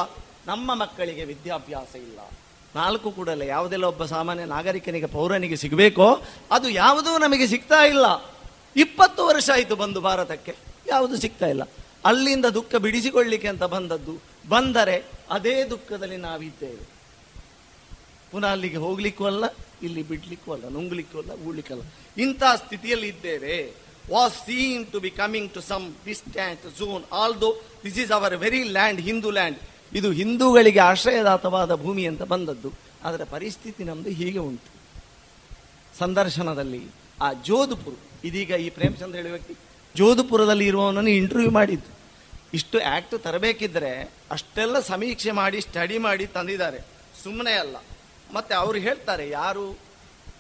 ನಮ್ಮ 0.48 0.76
ಮಕ್ಕಳಿಗೆ 0.76 1.24
ವಿದ್ಯಾಭ್ಯಾಸ 1.24 1.96
ಇಲ್ಲ. 1.96 2.20
ನಾಲ್ಕು 2.76 3.12
ಕೂಡಲೇ 3.12 3.46
ಯಾವುದೆಲ್ಲ 3.48 3.86
ಒಬ್ಬ 3.86 4.06
ಸಾಮಾನ್ಯ 4.06 4.46
ನಾಗರಿಕನಿಗೆ, 4.46 5.06
ಪೌರನಿಗೆ 5.06 5.56
ಸಿಗಬೇಕೋ, 5.56 6.22
ಅದು 6.52 6.70
ಯಾವುದೂ 6.70 7.18
ನಮಗೆ 7.18 7.48
ಸಿಗ್ತಾ 7.48 7.86
ಇಲ್ಲ. 7.86 8.06
ಇಪ್ಪತ್ತು 8.76 9.26
ವರ್ಷ 9.26 9.50
ಆಯಿತು 9.54 9.76
ಬಂದು 9.76 10.02
ಭಾರತಕ್ಕೆ, 10.02 10.56
ಯಾವುದು 10.88 11.18
ಸಿಗ್ತಾ 11.18 11.48
ಇಲ್ಲ. 11.48 11.64
ಅಲ್ಲಿಂದ 12.06 12.46
ದುಃಖ 12.46 12.76
ಬಿಡಿಸಿಕೊಳ್ಳಿಕ್ಕೆ 12.76 13.48
ಅಂತ 13.48 13.64
ಬಂದದ್ದು, 13.64 14.14
ಬಂದರೆ 14.50 15.06
ಅದೇ 15.30 15.64
ದುಃಖದಲ್ಲಿ 15.64 16.18
ನಾವಿದ್ದೇವೆ. 16.18 16.84
ಪುನಃ 18.32 18.48
ಅಲ್ಲಿಗೆ 18.48 18.78
ಹೋಗ್ಲಿಕ್ಕೂ 18.78 19.26
ಅಲ್ಲ 19.26 19.46
ಇಲ್ಲಿ 19.88 20.04
ಬಿಡ್ಲಿಕ್ಕೂ 20.12 20.50
ಅಲ್ಲ 20.56 20.66
ನುಂಗ್ಲಿಕ್ಕೂ 20.78 21.18
ಅಲ್ಲ 21.22 21.34
ಉಳ್ಲಿಕ್ಕಲ್ಲ 21.48 21.84
ಇಂಥ 22.26 22.44
ಸ್ಥಿತಿಯಲ್ಲಿ 22.64 23.08
ಇದ್ದೇವೆ. 23.14 23.58
Was 24.14 24.38
seen 24.46 24.84
to 24.94 25.00
be 25.06 25.12
coming 25.22 25.50
to 25.58 25.62
some 25.72 25.86
distant 26.06 26.64
zone 26.80 27.04
although 27.44 27.50
this 27.84 28.00
is 28.04 28.12
our 28.18 28.36
very 28.46 28.64
land 28.78 29.02
Hindu 29.10 29.32
land 29.40 29.60
ಇದು 30.00 30.10
ಹಿಂದೂಗಳಿಗೆ 30.20 30.82
ಆಶ್ರಯದಾತವಾದ 30.92 31.76
ಭೂಮಿ 31.84 32.04
ಅಂತ 32.12 32.24
ಬಂದದ್ದು. 32.34 32.70
ಆದರೆ 33.08 33.26
ಪರಿಸ್ಥಿತಿ 33.36 33.84
ನಮ್ದು 33.90 34.12
ಹೀಗೆ 34.20 34.42
ಉಂಟು. 34.50 34.70
ಸಂದರ್ಶನದಲ್ಲಿ 36.00 36.84
ಆ 37.22 37.28
ಜೋಧಪುರ್, 37.48 37.98
ಇದೀಗ 38.28 38.52
ಈ 38.66 38.70
ಪ್ರೇಮಚಂದ್ರ 38.78 39.16
ಹೇಳುವ 39.20 39.34
ವ್ಯಕ್ತಿ, 39.36 39.56
ಜೋಧಪುರದಲ್ಲಿ 39.96 40.66
ಇರುವವನನ್ನು 40.72 41.12
ಇಂಟರ್ವ್ಯೂ 41.20 41.52
ಮಾಡಿದ್ದು. 41.60 41.92
ಇಷ್ಟು 42.58 42.78
ಆಕ್ಟ್ 42.96 43.16
ತರಬೇಕಿದ್ರೆ 43.24 43.92
ಅಷ್ಟೆಲ್ಲ 44.32 44.80
ಸಮೀಕ್ಷೆ 44.92 45.32
ಮಾಡಿ 45.42 45.60
ಸ್ಟಡಿ 45.62 45.98
ಮಾಡಿ 45.98 46.26
ತಂದಿದ್ದಾರೆ. 46.36 46.80
ಸುಮ್ಮನೆ 47.24 47.54
ಅಲ್ಲ. 47.64 47.76
ಮತ್ತೆ 48.34 48.56
ಅವರು 48.56 48.78
ಹೇಳ್ತಾರೆ, 48.78 49.30
ಯಾರು 49.30 49.66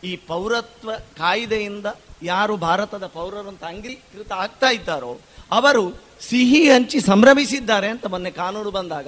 ಈ 0.03 0.15
ಪೌರತ್ವ 0.15 0.95
ಕಾಯ್ದೆಯಿಂದ 1.17 1.85
ಯಾರು 2.23 2.57
ಭಾರತದ 2.57 3.05
ಪೌರರು 3.07 3.47
ಅಂತ 3.47 3.63
ಅಂಗೀಕೃತ 3.63 4.31
ಆಗ್ತಾ 4.31 4.69
ಇದ್ದಾರೋ, 4.69 5.19
ಅವರು 5.51 5.83
ಸಿಹಿ 6.21 6.62
ಹಂಚಿ 6.69 7.00
ಸಂಭ್ರಮಿಸಿದ್ದಾರೆ 7.00 7.88
ಅಂತ 7.89 8.05
ಮೊನ್ನೆ 8.05 8.31
ಕಾನೂನು 8.31 8.71
ಬಂದಾಗ. 8.71 9.07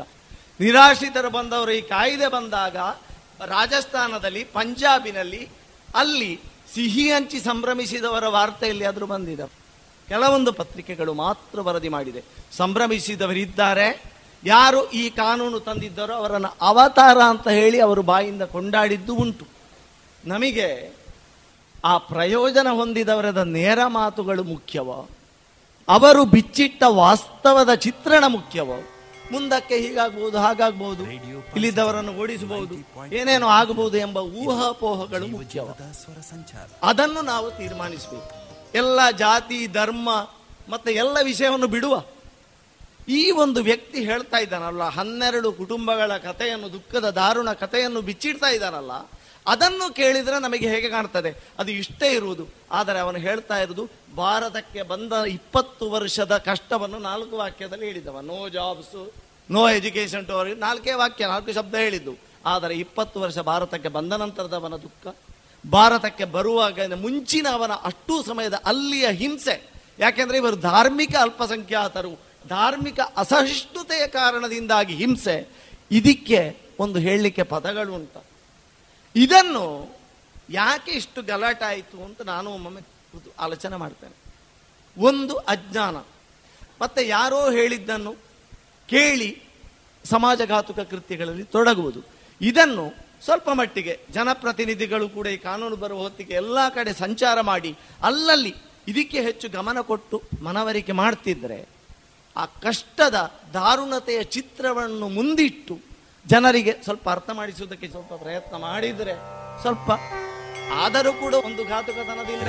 ನಿರಾಶ್ರಿತರು 0.60 1.30
ಬಂದವರು 1.30 1.72
ಈ 1.72 1.82
ಕಾಯ್ದೆ 1.82 2.28
ಬಂದಾಗ, 2.28 2.78
ರಾಜಸ್ಥಾನದಲ್ಲಿ, 3.46 4.44
ಪಂಜಾಬಿನಲ್ಲಿ 4.44 5.50
ಅಲ್ಲಿ 5.96 6.40
ಸಿಹಿ 6.74 7.06
ಹಂಚಿ 7.12 7.40
ಸಂಭ್ರಮಿಸಿದವರ 7.40 8.28
ವಾರ್ತೆಯಲ್ಲಿ 8.28 8.86
ಆದರೂ 8.86 9.06
ಬಂದಿದೆ. 9.06 9.46
ಕೆಲವೊಂದು 10.08 10.52
ಪತ್ರಿಕೆಗಳು 10.54 11.14
ಮಾತ್ರ 11.14 11.62
ವರದಿ 11.62 11.90
ಮಾಡಿದೆ. 11.90 12.22
ಸಂಭ್ರಮಿಸಿದವರಿದ್ದಾರೆ 12.58 14.15
ಯಾರು 14.46 14.92
ಈ 14.92 15.10
ಕಾನೂನು 15.10 15.60
ತಂದಿದ್ದರೋ 15.60 16.14
ಅವರನ್ನು 16.14 16.58
ಅವತಾರ 16.62 17.18
ಅಂತ 17.18 17.48
ಹೇಳಿ 17.48 17.80
ಅವರು 17.80 18.02
ಬಾಯಿಂದ 18.02 18.42
ಕೊಂಡಾಡಿದ್ದು 18.42 19.16
ಉಂಟು. 19.16 19.46
ನಮಗೆ 20.26 20.96
ಆ 21.86 21.98
ಪ್ರಯೋಜನ 21.98 22.68
ಹೊಂದಿದವರದ 22.70 23.38
ನೇರ 23.38 23.80
ಮಾತುಗಳು 23.88 24.44
ಮುಖ್ಯವ? 24.44 24.92
ಅವರು 25.88 26.26
ಬಿಚ್ಚಿಟ್ಟ 26.26 26.84
ವಾಸ್ತವದ 26.88 27.74
ಚಿತ್ರಣ 27.74 28.24
ಮುಖ್ಯವೋ? 28.28 28.90
ಮುಂದಕ್ಕೆ 29.32 29.78
ಹೀಗಾಗ್ಬಹುದು 29.78 30.38
ಹಾಗಾಗ್ಬಹುದು 30.38 31.12
ಇಲ್ಲಿದ್ದವರನ್ನು 31.12 32.14
ಓಡಿಸಬಹುದು 32.14 32.76
ಏನೇನೋ 33.16 33.48
ಆಗಬಹುದು 33.48 33.98
ಎಂಬ 33.98 34.18
ಊಹಾಪೋಹಗಳು 34.18 35.28
ಮುಖ್ಯವ? 35.28 35.68
ಅದನ್ನು 36.84 37.22
ನಾವು 37.22 37.52
ತೀರ್ಮಾನಿಸಬೇಕು. 37.52 38.36
ಎಲ್ಲ 38.76 39.12
ಜಾತಿ 39.12 39.68
ಧರ್ಮ 39.68 40.10
ಮತ್ತೆ 40.70 40.92
ಎಲ್ಲ 40.92 41.18
ವಿಷಯವನ್ನು 41.24 41.68
ಬಿಡುವ 41.68 42.04
ಈ 43.08 43.32
ಒಂದು 43.32 43.64
ವ್ಯಕ್ತಿ 43.64 44.06
ಹೇಳ್ತಾ 44.06 44.38
ಇದ್ದಾನಲ್ಲ, 44.38 44.84
ಹನ್ನೆರಡು 44.90 45.52
ಕುಟುಂಬಗಳ 45.52 46.18
ಕಥೆಯನ್ನು, 46.18 46.74
ದುಃಖದ 46.74 47.10
ದಾರುಣ 47.10 47.54
ಕಥೆಯನ್ನು 47.54 48.02
ಬಿಚ್ಚಿಡ್ತಾ 48.02 48.48
ಇದ್ದಾನಲ್ಲ, 48.48 48.92
ಅದನ್ನು 49.48 49.94
ಕೇಳಿದರೆ 49.94 50.42
ನಮಗೆ 50.42 50.70
ಹೇಗೆ 50.70 50.90
ಕಾಣ್ತದೆ? 50.90 51.44
ಅದು 51.60 51.72
ಇಷ್ಟೇ 51.72 52.10
ಇರುವುದು. 52.10 52.48
ಆದರೆ 52.72 53.00
ಅವನು 53.00 53.18
ಹೇಳ್ತಾ 53.18 53.58
ಇರುವುದು, 53.58 53.90
ಭಾರತಕ್ಕೆ 54.16 54.82
ಬಂದ 54.82 55.14
ಇಪ್ಪತ್ತು 55.28 55.92
ವರ್ಷದ 55.92 56.38
ಕಷ್ಟವನ್ನು 56.38 57.00
ನಾಲ್ಕು 57.00 57.38
ವಾಕ್ಯದಲ್ಲಿ 57.38 57.86
ಹೇಳಿದವ. 57.86 58.20
ನೋ 58.22 58.50
ಜಾಬ್ಸ್ 58.50 59.12
ನೋ 59.52 59.70
ಎಜುಕೇಶನ್ 59.70 60.26
ಟು 60.26 60.56
ನಾಲ್ಕೇ 60.56 60.94
ವಾಕ್ಯ, 60.94 61.26
ನಾಲ್ಕು 61.26 61.54
ಶಬ್ದ 61.54 61.76
ಹೇಳಿದ್ದು. 61.76 62.18
ಆದರೆ 62.46 62.76
ಇಪ್ಪತ್ತು 62.76 63.20
ವರ್ಷ 63.20 63.38
ಭಾರತಕ್ಕೆ 63.40 63.88
ಬಂದ 63.88 64.14
ನಂತರದವನ 64.14 64.76
ದುಃಖ, 64.76 65.16
ಭಾರತಕ್ಕೆ 65.72 66.26
ಬರುವಾಗ 66.26 66.94
ಮುಂಚಿನ 66.94 67.48
ಅವನ 67.52 67.72
ಅಷ್ಟೂ 67.72 68.24
ಸಮಯದ 68.24 68.54
ಅಲ್ಲಿಯ 68.54 69.08
ಹಿಂಸೆ. 69.12 69.72
ಯಾಕೆಂದ್ರೆ 70.00 70.38
ಇವರು 70.38 70.56
ಧಾರ್ಮಿಕ 70.56 71.16
ಅಲ್ಪಸಂಖ್ಯಾತರು. 71.16 72.35
ಧಾರ್ಮಿಕ 72.48 73.00
ಅಸಹಿಷ್ಣುತೆಯ 73.18 74.08
ಕಾರಣದಿಂದಾಗಿ 74.08 74.96
ಹಿಂಸೆ, 74.96 75.50
ಇದಕ್ಕೆ 75.92 76.58
ಒಂದು 76.80 77.00
ಹೇಳಲಿಕ್ಕೆ 77.00 77.44
ಪದಗಳು 77.44 77.94
ಉಂಟು. 77.94 78.26
ಇದನ್ನು 79.16 79.96
ಯಾಕೆ 80.50 80.92
ಇಷ್ಟು 80.92 81.22
ಗಲಾಟೆ 81.22 81.66
ಆಯಿತು 81.66 82.04
ಅಂತ 82.04 82.22
ನಾನು 82.22 82.52
ಒಮ್ಮೊಮ್ಮೆ 82.52 82.82
ಆಲೋಚನೆ 83.40 83.76
ಮಾಡ್ತೇನೆ. 83.76 84.16
ಒಂದು 84.98 85.36
ಅಜ್ಞಾನ. 85.36 85.96
ಮತ್ತೆ 86.82 87.08
ಯಾರೋ 87.08 87.52
ಹೇಳಿದ್ದನ್ನು 87.52 88.14
ಕೇಳಿ 88.90 89.42
ಸಮಾಜಘಾತುಕ 90.06 90.80
ಕೃತ್ಯಗಳಲ್ಲಿ 90.80 91.44
ತೊಡಗುವುದು. 91.44 92.00
ಇದನ್ನು 92.42 92.94
ಸ್ವಲ್ಪ 93.24 93.50
ಮಟ್ಟಿಗೆ 93.50 94.00
ಜನಪ್ರತಿನಿಧಿಗಳು 94.12 95.10
ಕೂಡ 95.10 95.28
ಈ 95.28 95.38
ಕಾನೂನು 95.38 95.76
ಬರುವ 95.76 96.00
ಹೊತ್ತಿಗೆ 96.00 96.34
ಎಲ್ಲ 96.34 96.70
ಕಡೆ 96.70 96.94
ಸಂಚಾರ 96.94 97.42
ಮಾಡಿ, 97.42 97.78
ಅಲ್ಲಲ್ಲಿ 98.04 98.56
ಇದಕ್ಕೆ 98.88 99.22
ಹೆಚ್ಚು 99.22 99.50
ಗಮನ 99.50 99.80
ಕೊಟ್ಟು 99.80 100.22
ಮನವರಿಕೆ 100.44 100.92
ಮಾಡ್ತಿದ್ರೆ 100.92 101.75
ಆ 102.38 102.46
ಕಷ್ಟದ 102.46 103.18
ದಾರುಣತೆಯ 103.54 104.24
ಚಿತ್ರವನ್ನು 104.24 105.10
ಮುಂದಿಟ್ಟು 105.10 105.80
ಜನರಿಗೆ 106.26 106.74
ಸ್ವಲ್ಪ 106.84 107.10
ಅರ್ಥ 107.10 107.30
ಮಾಡಿಸುವುದಕ್ಕೆ 107.30 107.88
ಸ್ವಲ್ಪ 107.88 108.14
ಪ್ರಯತ್ನ 108.14 108.56
ಮಾಡಿದರೆ 108.56 109.14
ಸ್ವಲ್ಪ 109.62 109.92
ಆದರೂ 110.84 111.14
ಕೂಡ 111.14 111.34
ಒಂದು 111.34 111.64
ಘಾತುಕತನದಿಂದ 111.64 112.44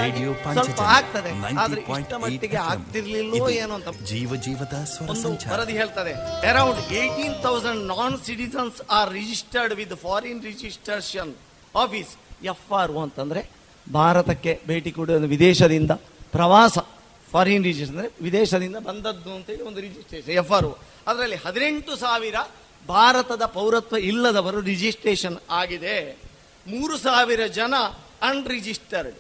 ಸ್ವಲ್ಪ 0.53 0.81
ಆಗ್ತದೆ. 0.81 1.31
ಆದ್ರೆ 1.59 1.81
ಇಷ್ಟ 1.81 2.15
ಮಟ್ಟಿಗೆ 2.15 2.57
ಆಗ್ತಿರ್ಲಿಲ್ಲವೋ 2.57 2.69
ಆಗ್ತಿರ್ಲಿಲ್ಲೋ 2.73 3.49
ಏನೋ 3.49 3.75
ಅಂತ 3.75 3.89
ಜೀವ 4.03 4.37
ಜೀವದ 4.37 4.75
ಒಂದು 5.09 5.29
ವರದಿ 5.53 5.73
ಹೇಳ್ತದೆ. 5.73 6.13
Around 6.51 6.93
eighteen 6.93 7.43
thousand 7.43 7.83
non 7.87 8.19
citizens 8.19 8.91
are 8.91 9.13
registered 9.13 9.75
with 9.75 9.95
foreign 9.95 10.43
registration 10.43 11.33
office 11.75 12.13
F 12.45 12.73
R 12.73 12.91
O 12.91 13.03
ಅಂತಂದ್ರೆ 13.03 13.43
ಭಾರತಕ್ಕೆ 13.93 14.61
ಭೇಟಿ 14.67 14.91
ಕೊಡುವ 14.91 15.17
ವಿದೇಶದಿಂದ 15.17 15.91
ಪ್ರವಾಸ 16.33 16.79
ಫಾರಿನ್ 17.33 17.65
ರಿಜಿಸ್ಟ್ರೇಷನ್ 17.65 17.99
ಅಂದರೆ 17.99 18.25
ವಿದೇಶದಿಂದ 18.27 18.77
ಬಂದದ್ದು 18.77 19.31
ಅಂತೇಳಿ 19.37 19.63
ಒಂದು 19.63 19.81
ರಿಜಿಸ್ಟ್ರೇಷನ್ 19.81 20.35
ಎಫ್ 20.43 20.53
ಆರ್ 20.53 20.65
ಒ 20.65 20.75
ಅದರಲ್ಲಿ 21.11 21.37
ಹದಿನೆಂಟು 21.37 21.97
ಸಾವಿರ 21.97 22.37
ಭಾರತದ 22.89 23.45
ಪೌರತ್ವ 23.45 23.97
ಇಲ್ಲದವರು 23.97 24.61
ರಿಜಿಸ್ಟ್ರೇಷನ್ 24.61 25.37
ಆಗಿದೆ. 25.51 26.19
ಮೂರು 26.67 26.99
ಸಾವಿರ 26.99 27.47
ಜನ 27.47 27.75
ಅನ್ರಿಜಿಸ್ಟರ್ಡ್ 28.23 29.19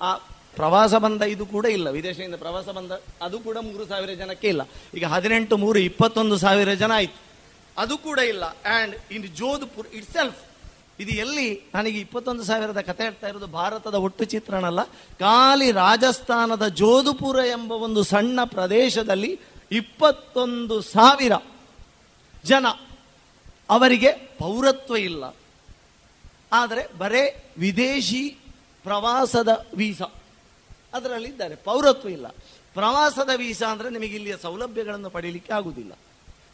ಆ 0.00 0.12
ಪ್ರವಾಸ 0.56 0.94
ಬಂದ 0.94 1.22
ಇದು 1.22 1.46
ಕೂಡ 1.46 1.66
ಇಲ್ಲ. 1.66 1.88
ವಿದೇಶದಿಂದ 1.88 2.34
ಪ್ರವಾಸ 2.34 2.68
ಬಂದ 2.68 2.92
ಅದು 3.22 3.40
ಕೂಡ 3.40 3.56
ಮೂರು 3.60 3.84
ಸಾವಿರ 3.86 4.10
ಜನಕ್ಕೆ 4.10 4.48
ಇಲ್ಲ. 4.48 4.62
ಈಗ 4.94 5.04
ಹದಿನೆಂಟು 5.04 5.56
ಮೂರು, 5.56 5.78
ಇಪ್ಪತ್ತೊಂದು 5.78 6.36
ಸಾವಿರ 6.36 6.72
ಜನ 6.74 6.92
ಆಯಿತು. 6.92 7.20
ಅದು 7.78 7.98
ಕೂಡ 7.98 8.18
ಇಲ್ಲ. 8.18 8.44
And 8.44 8.94
in 9.10 9.24
Jodhpur 9.36 9.88
it 9.88 10.12
self 10.12 10.40
ಇದು 11.02 11.10
ಎಲ್ಲಿ 11.10 11.70
ನನಗೆ 11.74 11.98
ಇಪ್ಪತ್ತೊಂದು 12.00 12.44
ಸಾವಿರದ 12.44 12.80
ಕತೆ 12.80 13.02
ಹೇಳ್ತಾ 13.02 13.28
ಇರೋದು 13.28 13.46
ಭಾರತದ 13.46 13.94
ಒಟ್ಟು 13.94 14.24
ಚಿತ್ರಣ 14.24 14.66
ಅಲ್ಲ. 14.66 14.84
ಖಾಲಿ 15.18 15.72
ರಾಜಸ್ಥಾನದ 15.72 16.66
ಜೋಧಪುರ 16.66 17.36
ಎಂಬ 17.36 17.72
ಒಂದು 17.72 18.02
ಸಣ್ಣ 18.02 18.40
ಪ್ರದೇಶದಲ್ಲಿ 18.44 19.40
ಇಪ್ಪತ್ತೊಂದು 19.72 20.80
ಸಾವಿರ 20.80 21.32
ಜನ 22.44 22.66
ಅವರಿಗೆ 23.70 24.12
ಪೌರತ್ವ 24.12 24.96
ಇಲ್ಲ. 24.96 25.24
ಆದರೆ 26.52 26.98
ಬರೇ 26.98 27.52
ವಿದೇಶಿ 27.58 28.28
ಪ್ರವಾಸದ 28.82 29.66
ವೀಸಾ. 29.74 30.08
ಅದರಲ್ಲಿದ್ದಾರೆ, 30.94 31.54
ಪೌರತ್ವ 31.56 32.08
ಇಲ್ಲ. 32.08 32.26
ಪ್ರವಾಸದ 32.74 33.30
ವೀಸಾ 33.36 33.66
ಅಂದರೆ 33.66 33.90
ನಿಮಗೆ 33.90 34.14
ಇಲ್ಲಿಯ 34.14 34.36
ಸೌಲಭ್ಯಗಳನ್ನು 34.42 35.10
ಪಡೀಲಿಕ್ಕೆ 35.10 35.52
ಆಗುವುದಿಲ್ಲ 35.52 35.92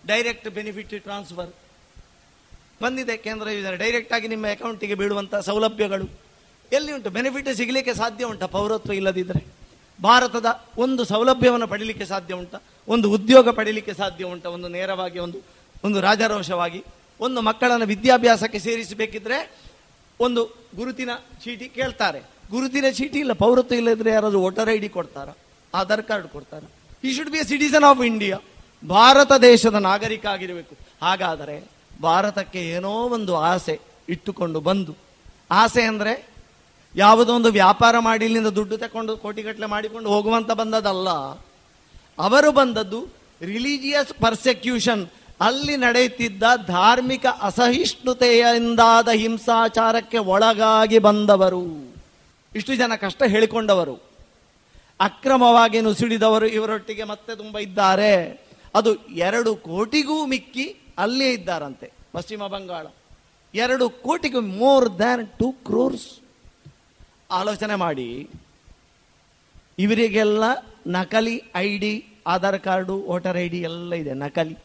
ಡೈರೆಕ್ಟ್ 0.06 0.48
ಬೆನಿಫಿಟ್ 0.48 1.02
ಟ್ರಾನ್ಸ್ಫರ್. 1.02 1.50
ಬಂದಿದೆ 2.82 3.16
ಕೇಂದ್ರ 3.16 3.48
ಯೋಜನೆ. 3.50 3.76
ಡೈರೆಕ್ಟ್ 3.76 4.12
ಆಗಿ 4.12 4.28
ನಿಮ್ಮ 4.28 4.46
ಅಕೌಂಟಿಗೆ 4.46 4.94
ಬೀಳುವಂಥ 4.94 5.34
ಸೌಲಭ್ಯಗಳು. 5.34 6.06
ಎಲ್ಲಿ 6.72 6.92
ಉಂಟು? 6.92 7.10
ಬೆನಿಫಿಟ್ 7.10 7.54
ಸಿಗಲಿಕ್ಕೆ 7.56 7.94
ಸಾಧ್ಯ 7.94 8.24
ಉಂಟಾ? 8.24 8.46
ಪೌರತ್ವ 8.46 8.92
ಇಲ್ಲದಿದ್ದರೆ 8.92 9.42
ಭಾರತದ 10.02 10.48
ಒಂದು 10.78 11.04
ಸೌಲಭ್ಯವನ್ನು 11.04 11.66
ಪಡೀಲಿಕ್ಕೆ 11.68 12.04
ಸಾಧ್ಯ 12.04 12.34
ಉಂಟ? 12.34 12.54
ಒಂದು 12.88 13.10
ಉದ್ಯೋಗ 13.10 13.48
ಪಡೀಲಿಕ್ಕೆ 13.50 13.94
ಸಾಧ್ಯ 13.94 14.24
ಉಂಟ? 14.24 14.46
ಒಂದು 14.46 14.68
ನೇರವಾಗಿ 14.68 15.18
ಒಂದು 15.18 15.38
ಒಂದು 15.84 16.00
ರಾಜಾರೋಷವಾಗಿ. 16.00 16.84
ಒಂದು 17.20 17.40
ಮಕ್ಕಳನ್ನು 17.40 17.86
ವಿದ್ಯಾಭ್ಯಾಸಕ್ಕೆ 17.86 18.58
ಸೇರಿಸಬೇಕಿದ್ರೆ 18.58 19.38
ಒಂದು 20.20 20.42
ಗುರುತಿನ 20.76 21.10
ಚೀಟಿ 21.44 21.68
ಕೇಳ್ತಾರೆ. 21.68 22.20
ಗುರುತಿನ 22.50 22.84
ಚೀಟಿ 22.90 23.18
ಇಲ್ಲ, 23.18 23.32
ಪೌರತ್ವ 23.32 23.74
ಇಲ್ಲದ್ರೆ 23.74 24.10
ಯಾರಾದರೂ 24.10 24.40
ವೋಟರ್ 24.40 24.68
ಐ 24.68 24.78
ಡಿ 24.78 24.88
ಕೊಡ್ತಾರ? 24.88 25.28
ಆಧಾರ್ 25.74 26.02
ಕಾರ್ಡ್ 26.02 26.28
ಕೊಡ್ತಾರ? 26.28 26.62
He 27.04 27.12
should 27.16 27.30
be 27.30 27.38
a 27.38 27.42
citizen 27.42 27.84
of 27.84 28.02
India 28.02 28.38
Bharat 28.88 29.32
ದೇಶದ 29.32 29.74
ನಾಗರಿಕ 29.74 30.26
ಆಗಿರಬೇಕು. 30.26 30.76
ಹಾಗಾದರೆ 31.02 31.77
ಭಾರತಕ್ಕೆ 32.02 32.60
ಏನೋ 32.60 32.90
ಒಂದು 32.90 33.36
ಆಸೆ 33.36 33.80
ಇಟ್ಟುಕೊಂಡು 34.08 34.60
ಬಂದು. 34.60 34.96
ಆಸೆ 35.50 35.82
ಅಂದರೆ 35.82 36.28
ಯಾವುದೋ 36.94 37.34
ಒಂದು 37.34 37.52
ವ್ಯಾಪಾರ 37.52 37.98
ಮಾಡಿ 37.98 38.24
ಇಲ್ಲಿಂದ 38.24 38.46
ದುಡ್ಡು 38.46 38.78
ತಕೊಂಡು 38.78 39.16
ಕೋಟಿಗಟ್ಟಲೆ 39.16 39.66
ಮಾಡಿಕೊಂಡು 39.66 40.08
ಹೋಗುವಂತ 40.08 40.50
ಬಂದದಲ್ಲ. 40.50 41.08
ಅವರು 42.18 42.52
ಬಂದದ್ದು 42.52 43.08
ರಿಲಿಜಿಯಸ್ 43.42 44.12
ಪರ್ಸೆಕ್ಯೂಷನ್ 44.12 45.06
ಅಲ್ಲಿ 45.40 45.76
ನಡೆಯುತ್ತಿದ್ದ 45.76 46.42
ಧಾರ್ಮಿಕ 46.66 47.26
ಅಸಹಿಷ್ಣುತೆಯಿಂದಾದ 47.42 49.08
ಹಿಂಸಾಚಾರಕ್ಕೆ 49.08 50.18
ಒಳಗಾಗಿ 50.18 50.98
ಬಂದವರು. 50.98 51.94
ಇಷ್ಟು 52.54 52.76
ಜನ 52.76 52.92
ಕಷ್ಟ 53.00 53.22
ಹೇಳಿಕೊಂಡವರು. 53.22 54.08
ಅಕ್ರಮವಾಗಿ 55.00 55.80
ನುಸಿಡಿದವರು 55.80 56.46
ಇವರೊಟ್ಟಿಗೆ 56.46 57.04
ಮತ್ತೆ 57.04 57.36
ತುಂಬ 57.36 57.58
ಇದ್ದಾರೆ. 57.58 58.44
ಅದು 58.74 58.94
ಎರಡು 59.08 59.56
ಕೋಟಿಗೂ 59.56 60.26
ಮಿಕ್ಕಿ 60.26 60.76
ಅಲ್ಲೇ 60.98 61.28
ಇದ್ದಾರಂತೆ 61.32 61.86
ಪಶ್ಚಿಮ 62.12 62.46
ಬಂಗಾಳ. 62.46 62.86
ಎರಡು 63.54 63.90
ಕೋಟಿಗೂ 63.90 64.40
ಮೋರ್ 64.40 64.98
ದ್ಯಾನ್ 64.98 65.28
ಟೂ 65.38 65.52
ಕ್ರೋರ್ಸ್ 65.52 66.08
ಆಲೋಚನೆ 67.30 67.74
ಮಾಡಿ. 67.74 68.30
ಇವರಿಗೆಲ್ಲ 69.78 70.44
ನಕಲಿ 70.86 71.42
I 71.56 71.78
D 71.78 71.92
Aadhaar 72.26 72.60
card, 72.60 72.94
voter 73.06 73.36
I 73.36 73.48
D 73.48 73.60
ಎಲ್ಲ 73.60 73.92
ಇದೆ, 73.94 74.12
ನಕಲಿ. 74.14 74.56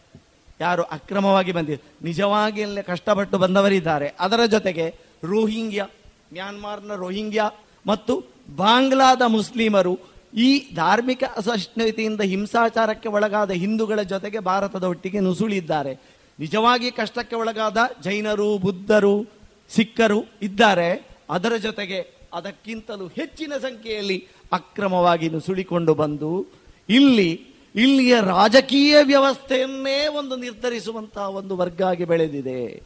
ಯಾರು 0.59 0.83
ಅಕ್ರಮವಾಗಿ 0.95 1.51
ಬಂದಿದೆ. 1.51 1.81
ನಿಜವಾಗಿ 2.01 2.63
ಅಲ್ಲೇ 2.63 2.81
ಕಷ್ಟಪಟ್ಟು 2.81 3.37
ಬಂದವರಿದ್ದಾರೆ. 3.37 4.07
ಅದರ 4.19 4.45
ಜೊತೆಗೆ 4.45 4.85
ರೋಹಿಂಗ್ಯಾ, 5.23 5.85
ಮ್ಯಾನ್ಮಾರ್ನ 6.33 6.95
ರೋಹಿಂಗ್ಯಾ 6.95 7.45
ಮತ್ತು 7.87 8.13
ಬಾಂಗ್ಲಾದ 8.55 9.21
ಮುಸ್ಲಿಮರು 9.27 9.93
ಈ 10.33 10.49
ಧಾರ್ಮಿಕ 10.75 11.23
ಅಸಹಿಷ್ಣುತೆಯಿಂದ 11.37 12.21
ಹಿಂಸಾಚಾರಕ್ಕೆ 12.21 13.09
ಒಳಗಾದ 13.09 13.51
ಹಿಂದೂಗಳ 13.51 14.01
ಜೊತೆಗೆ 14.01 14.39
ಭಾರತದ 14.39 14.83
ಒಟ್ಟಿಗೆ 14.83 15.19
ನುಸುಳಿದ್ದಾರೆ. 15.19 15.93
ನಿಜವಾಗಿ 16.39 16.91
ಕಷ್ಟಕ್ಕೆ 16.91 17.35
ಒಳಗಾದ 17.35 17.77
ಜೈನರು, 18.03 18.57
ಬುದ್ಧರು, 18.57 19.25
ಸಿಖ್ಖರು 19.69 20.23
ಇದ್ದಾರೆ. 20.41 21.07
ಅದರ 21.29 21.55
ಜೊತೆಗೆ 21.55 22.13
ಅದಕ್ಕಿಂತಲೂ 22.33 23.07
ಹೆಚ್ಚಿನ 23.07 23.53
ಸಂಖ್ಯೆಯಲ್ಲಿ 23.61 24.27
ಅಕ್ರಮವಾಗಿ 24.51 25.29
ನುಸುಳಿಕೊಂಡು 25.29 25.93
ಬಂದು, 25.93 26.47
ಇಲ್ಲಿ, 26.89 27.47
ಇಲ್ಲಿಯ 27.75 28.15
ರಾಜಕೀಯ 28.21 28.95
ವ್ಯವಸ್ಥೆಯನ್ನೇ 29.03 30.07
ಒಂದು 30.07 30.35
ನಿರ್ಧರಿಸುವಂತಹ 30.35 31.29
ಒಂದು 31.29 31.57
ವರ್ಗ 31.57 31.81
ಆಗಿ 31.81 32.05
ಬೆಳೆದಿದೆ. 32.05 32.83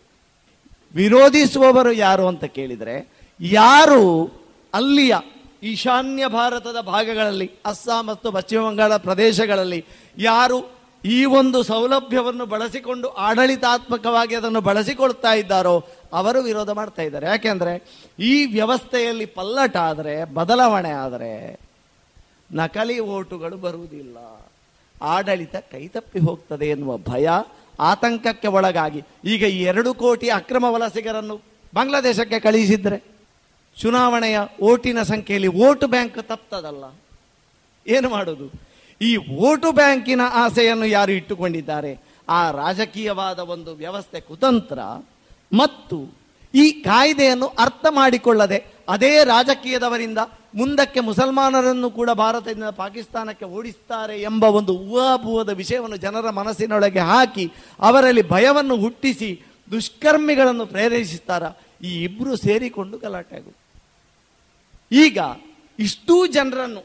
ವಿರೋಧಿಸುವವರು 0.94 1.92
ಯಾರು 1.92 2.28
ಅಂತ 2.28 2.44
ಕೇಳಿದರೆ, 2.44 3.10
ಯಾರು 3.42 4.32
ಅಲ್ಲಿಯ 4.74 5.16
ಈಶಾನ್ಯ 5.64 6.28
ಭಾರತದ 6.28 6.82
ಭಾಗಗಳಲ್ಲಿ, 6.82 7.52
ಅಸ್ಸಾಂ 7.66 8.08
ಮತ್ತು 8.08 8.32
ಪಶ್ಚಿಮ 8.32 8.62
ಬಂಗಾಳ 8.62 8.98
ಪ್ರದೇಶಗಳಲ್ಲಿ 8.98 9.86
ಯಾರು 10.18 10.77
ಈ 11.08 11.26
ಒಂದು 11.26 11.64
ಸೌಲಭ್ಯವನ್ನು 11.64 12.46
ಬಳಸಿಕೊಂಡು 12.46 13.08
ಆಡಳಿತಾತ್ಮಕವಾಗಿ 13.08 14.36
ಅದನ್ನು 14.36 14.62
ಬಳಸಿಕೊಳ್ತಾ 14.62 15.34
ಇದ್ದಾರೋ 15.34 15.86
ಅವರು 16.14 16.42
ವಿರೋಧ 16.42 16.70
ಮಾಡ್ತಾ 16.70 17.02
ಇದ್ದಾರೆ. 17.02 17.28
ಯಾಕೆಂದ್ರೆ 17.28 17.74
ಈ 18.20 18.46
ವ್ಯವಸ್ಥೆಯಲ್ಲಿ 18.46 19.26
ಪಲ್ಲಟ 19.26 19.78
ಆದರೆ, 19.78 20.34
ಬದಲಾವಣೆ 20.34 20.90
ಆದರೆ 20.90 21.60
ನಕಲಿ 22.54 23.00
ಓಟುಗಳು 23.00 23.58
ಬರುವುದಿಲ್ಲ. 23.58 24.18
ಆಡಳಿತ 25.02 25.56
ಕೈತಪ್ಪಿ 25.56 26.20
ಹೋಗ್ತದೆ 26.20 26.66
ಎನ್ನುವ 26.66 26.98
ಭಯ 26.98 27.30
ಆತಂಕಕ್ಕೆ 27.80 28.48
ಒಳಗಾಗಿ. 28.48 29.02
ಈಗ 29.26 29.44
ಈ 29.44 29.62
ಎರಡು 29.62 29.94
ಕೋಟಿ 29.94 30.30
ಅಕ್ರಮ 30.30 30.64
ವಲಸಿಗರನ್ನು 30.64 31.42
ಬಾಂಗ್ಲಾದೇಶಕ್ಕೆ 31.76 32.40
ಕಳುಹಿಸಿದ್ರೆ 32.40 33.04
ಚುನಾವಣೆಯ 33.78 34.40
ಓಟಿನ 34.62 35.04
ಸಂಖ್ಯೆಯಲ್ಲಿ 35.04 35.48
ಓಟು 35.48 35.88
ಬ್ಯಾಂಕ್ 35.88 36.28
ತಪ್ತದಲ್ಲ. 36.28 36.84
ಏನು 37.88 38.10
ಮಾಡೋದು? 38.10 38.67
ಈ 39.02 39.12
ವೋಟು 39.32 39.72
ಬ್ಯಾಂಕಿನ 39.72 40.24
ಆಸೆಯನ್ನು 40.34 40.86
ಯಾರು 40.88 41.12
ಇಟ್ಟುಕೊಂಡಿದ್ದಾರೆ? 41.12 41.92
ಆ 42.28 42.52
ರಾಜಕೀಯವಾದ 42.52 43.40
ಒಂದು 43.50 43.72
ವ್ಯವಸ್ಥೆ 43.76 44.20
ಕುತಂತ್ರ 44.22 44.80
ಮತ್ತು 45.52 45.98
ಈ 46.54 46.66
ಕಾಯ್ದೆಯನ್ನು 46.82 47.48
ಅರ್ಥ 47.58 47.86
ಮಾಡಿಕೊಳ್ಳದೆ 47.92 48.60
ಅದೇ 48.90 49.12
ರಾಜಕೀಯದವರಿಂದ 49.24 50.20
ಮುಂದಕ್ಕೆ 50.56 51.00
ಮುಸಲ್ಮಾನರನ್ನು 51.00 51.90
ಕೂಡ 51.90 52.10
ಭಾರತದಿಂದ 52.14 52.70
ಪಾಕಿಸ್ತಾನಕ್ಕೆ 52.78 53.46
ಓಡಿಸ್ತಾರೆ 53.46 54.16
ಎಂಬ 54.22 54.44
ಒಂದು 54.60 54.74
ಊಹಾಭೂವದ 54.88 55.50
ವಿಷಯವನ್ನು 55.50 55.98
ಜನರ 55.98 56.30
ಮನಸ್ಸಿನೊಳಗೆ 56.32 57.00
ಹಾಕಿ 57.00 57.46
ಅವರಲ್ಲಿ 57.80 58.24
ಭಯವನ್ನು 58.30 58.78
ಹುಟ್ಟಿಸಿ 58.78 59.30
ದುಷ್ಕರ್ಮಿಗಳನ್ನು 59.72 60.66
ಪ್ರೇರೇಪಿಸುತ್ತಾರ 60.66 61.44
ಈ 61.84 61.92
ಇಬ್ಬರು 62.04 62.36
ಸೇರಿಕೊಂಡು 62.38 62.98
ಗಲಾಟೆ 62.98 63.36
ಆಗುತ್ತೆ 63.36 63.64
ಈಗ 64.92 65.18
ಇಷ್ಟೂ 65.80 66.16
ಜನರನ್ನು 66.28 66.82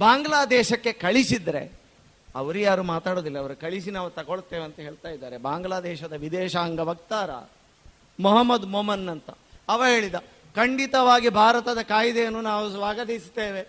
ಬಾಂಗ್ಲಾದೇಶಕ್ಕೆ 0.00 0.92
ಕಳಿಸಿದ್ರೆ, 0.92 1.72
ಅವರು 2.34 2.58
ಯಾರು 2.58 2.82
ಮಾತಾಡೋದಿಲ್ಲ, 2.82 3.38
ಅವರು 3.38 3.56
ಕಳಿಸಿ 3.56 3.90
ನಾವು 3.90 4.10
ತಗೊಳ್ತೇವೆ 4.10 4.64
ಅಂತ 4.64 4.76
ಹೇಳ್ತಾ 4.76 5.08
ಇದ್ದಾರೆ. 5.08 5.38
ಬಾಂಗ್ಲಾದೇಶದ 5.38 6.12
ವಿದೇಶಾಂಗ 6.12 6.80
ವಕ್ತಾರ 6.80 7.30
ಮೊಹಮ್ಮದ್ 8.20 8.66
ಮೊಮನ್ 8.66 9.08
ಅಂತ. 9.08 9.30
ಅವ 9.68 9.84
ಹೇಳಿದ, 9.88 10.14
ಖಂಡಿತವಾಗಿ 10.56 11.28
ಭಾರತದ 11.28 11.78
ಕಾಯ್ದೆಯನ್ನು 11.82 12.40
ನಾವು 12.40 12.70
ಸ್ವಾಗತಿಸುತ್ತೇವೆ. 12.70 13.68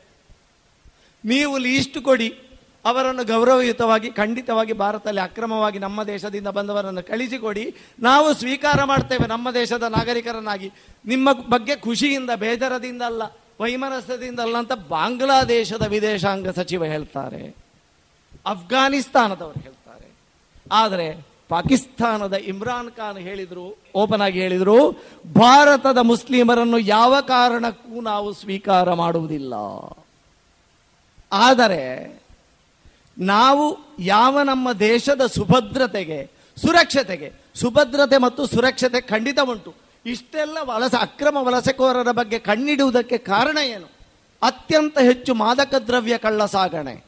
ನೀವು 1.25 1.57
ಲೀಸ್ಟ್ 1.57 1.97
ಕೊಡಿ, 1.97 2.39
ಅವರನ್ನು 2.85 3.23
ಗೌರವಯುತವಾಗಿ, 3.23 4.11
ಖಂಡಿತವಾಗಿ 4.11 4.73
ಭಾರತದಲ್ಲಿ 4.73 5.21
ಅಕ್ರಮವಾಗಿ 5.21 5.79
ನಮ್ಮ 5.79 6.03
ದೇಶದಿಂದ 6.03 6.47
ಬಂದವರನ್ನು 6.47 7.03
ಕಳಿಸಿಕೊಡಿ. 7.03 7.75
ನಾವು 7.99 8.33
ಸ್ವೀಕಾರ 8.33 8.83
ಮಾಡ್ತೇವೆ 8.83 9.27
ನಮ್ಮ 9.27 9.51
ದೇಶದ 9.51 9.83
ನಾಗರಿಕರನ್ನಾಗಿ. 9.83 10.71
ನಿಮ್ಮ 11.05 11.33
ಬಗ್ಗೆ 11.33 11.75
ಖುಷಿಯಿಂದ, 11.75 12.29
ಬೇಜಾರದಿಂದ 12.35 13.01
ಅಲ್ಲ. 13.01 13.23
ವೈಮನಸ್ಯದಿಂದ 13.61 14.39
ಅಲ್ಲ 14.39 14.57
ಅಂತ 14.57 14.71
ಬಾಂಗ್ಲಾದೇಶದ 14.73 15.85
ವಿದೇಶಾಂಗ 15.87 16.49
ಸಚಿವ 16.49 16.85
ಹೇಳ್ತಾರೆ. 16.85 17.55
ಅಫ್ಘಾನಿಸ್ತಾನದವರು 18.45 19.59
ಹೇಳ್ತಾರೆ. 19.59 20.11
ಆದರೆ 20.71 21.31
ಪಾಕಿಸ್ತಾನದ 21.49 22.33
ಇಮ್ರಾನ್ 22.33 22.91
ಖಾನ್ 22.91 23.17
ಹೇಳಿದರು, 23.17 23.77
ಓಪನ್ 23.95 24.21
ಆಗಿ 24.21 24.41
ಹೇಳಿದರು, 24.41 24.91
ಭಾರತದ 25.33 25.97
ಮುಸ್ಲಿಮರನ್ನು 25.97 26.79
ಯಾವ 26.79 27.21
ಕಾರಣಕ್ಕೂ 27.21 28.01
ನಾವು 28.01 28.33
ಸ್ವೀಕಾರ 28.33 28.93
ಮಾಡುವುದಿಲ್ಲ. 28.93 29.53
ಆದರೆ 31.31 31.83
ನಾವು 33.17 33.77
ಯಾವ 33.99 34.41
ನಮ್ಮ 34.41 34.73
ದೇಶದ 34.73 35.25
ಸುಭದ್ರತೆಗೆ, 35.25 36.31
ಸುರಕ್ಷತೆಗೆ, 36.57 37.33
ಸುಭದ್ರತೆ 37.55 38.17
ಮತ್ತು 38.17 38.45
ಸುರಕ್ಷತೆ 38.45 39.01
ಖಂಡಿತ 39.01 39.39
ಉಂಟು. 39.39 39.80
ಇಷ್ಟೆಲ್ಲ 40.05 40.57
ವಲಸೆ, 40.61 41.01
ಅಕ್ರಮ 41.01 41.37
ವಲಸೆಕೋರರ 41.39 42.11
ಬಗ್ಗೆ 42.11 42.39
ಕಣ್ಣಿಡುವುದಕ್ಕೆ 42.39 43.17
ಕಾರಣ 43.17 43.57
ಏನು? 43.57 43.91
ಅತ್ಯಂತ 44.41 44.99
ಹೆಚ್ಚು 44.99 45.33
ಮಾದಕ 45.33 45.75
ದ್ರವ್ಯ 45.75 46.17
ಕಳ್ಳ 46.17 46.45
ಸಾಗಣೆ. 46.45 47.05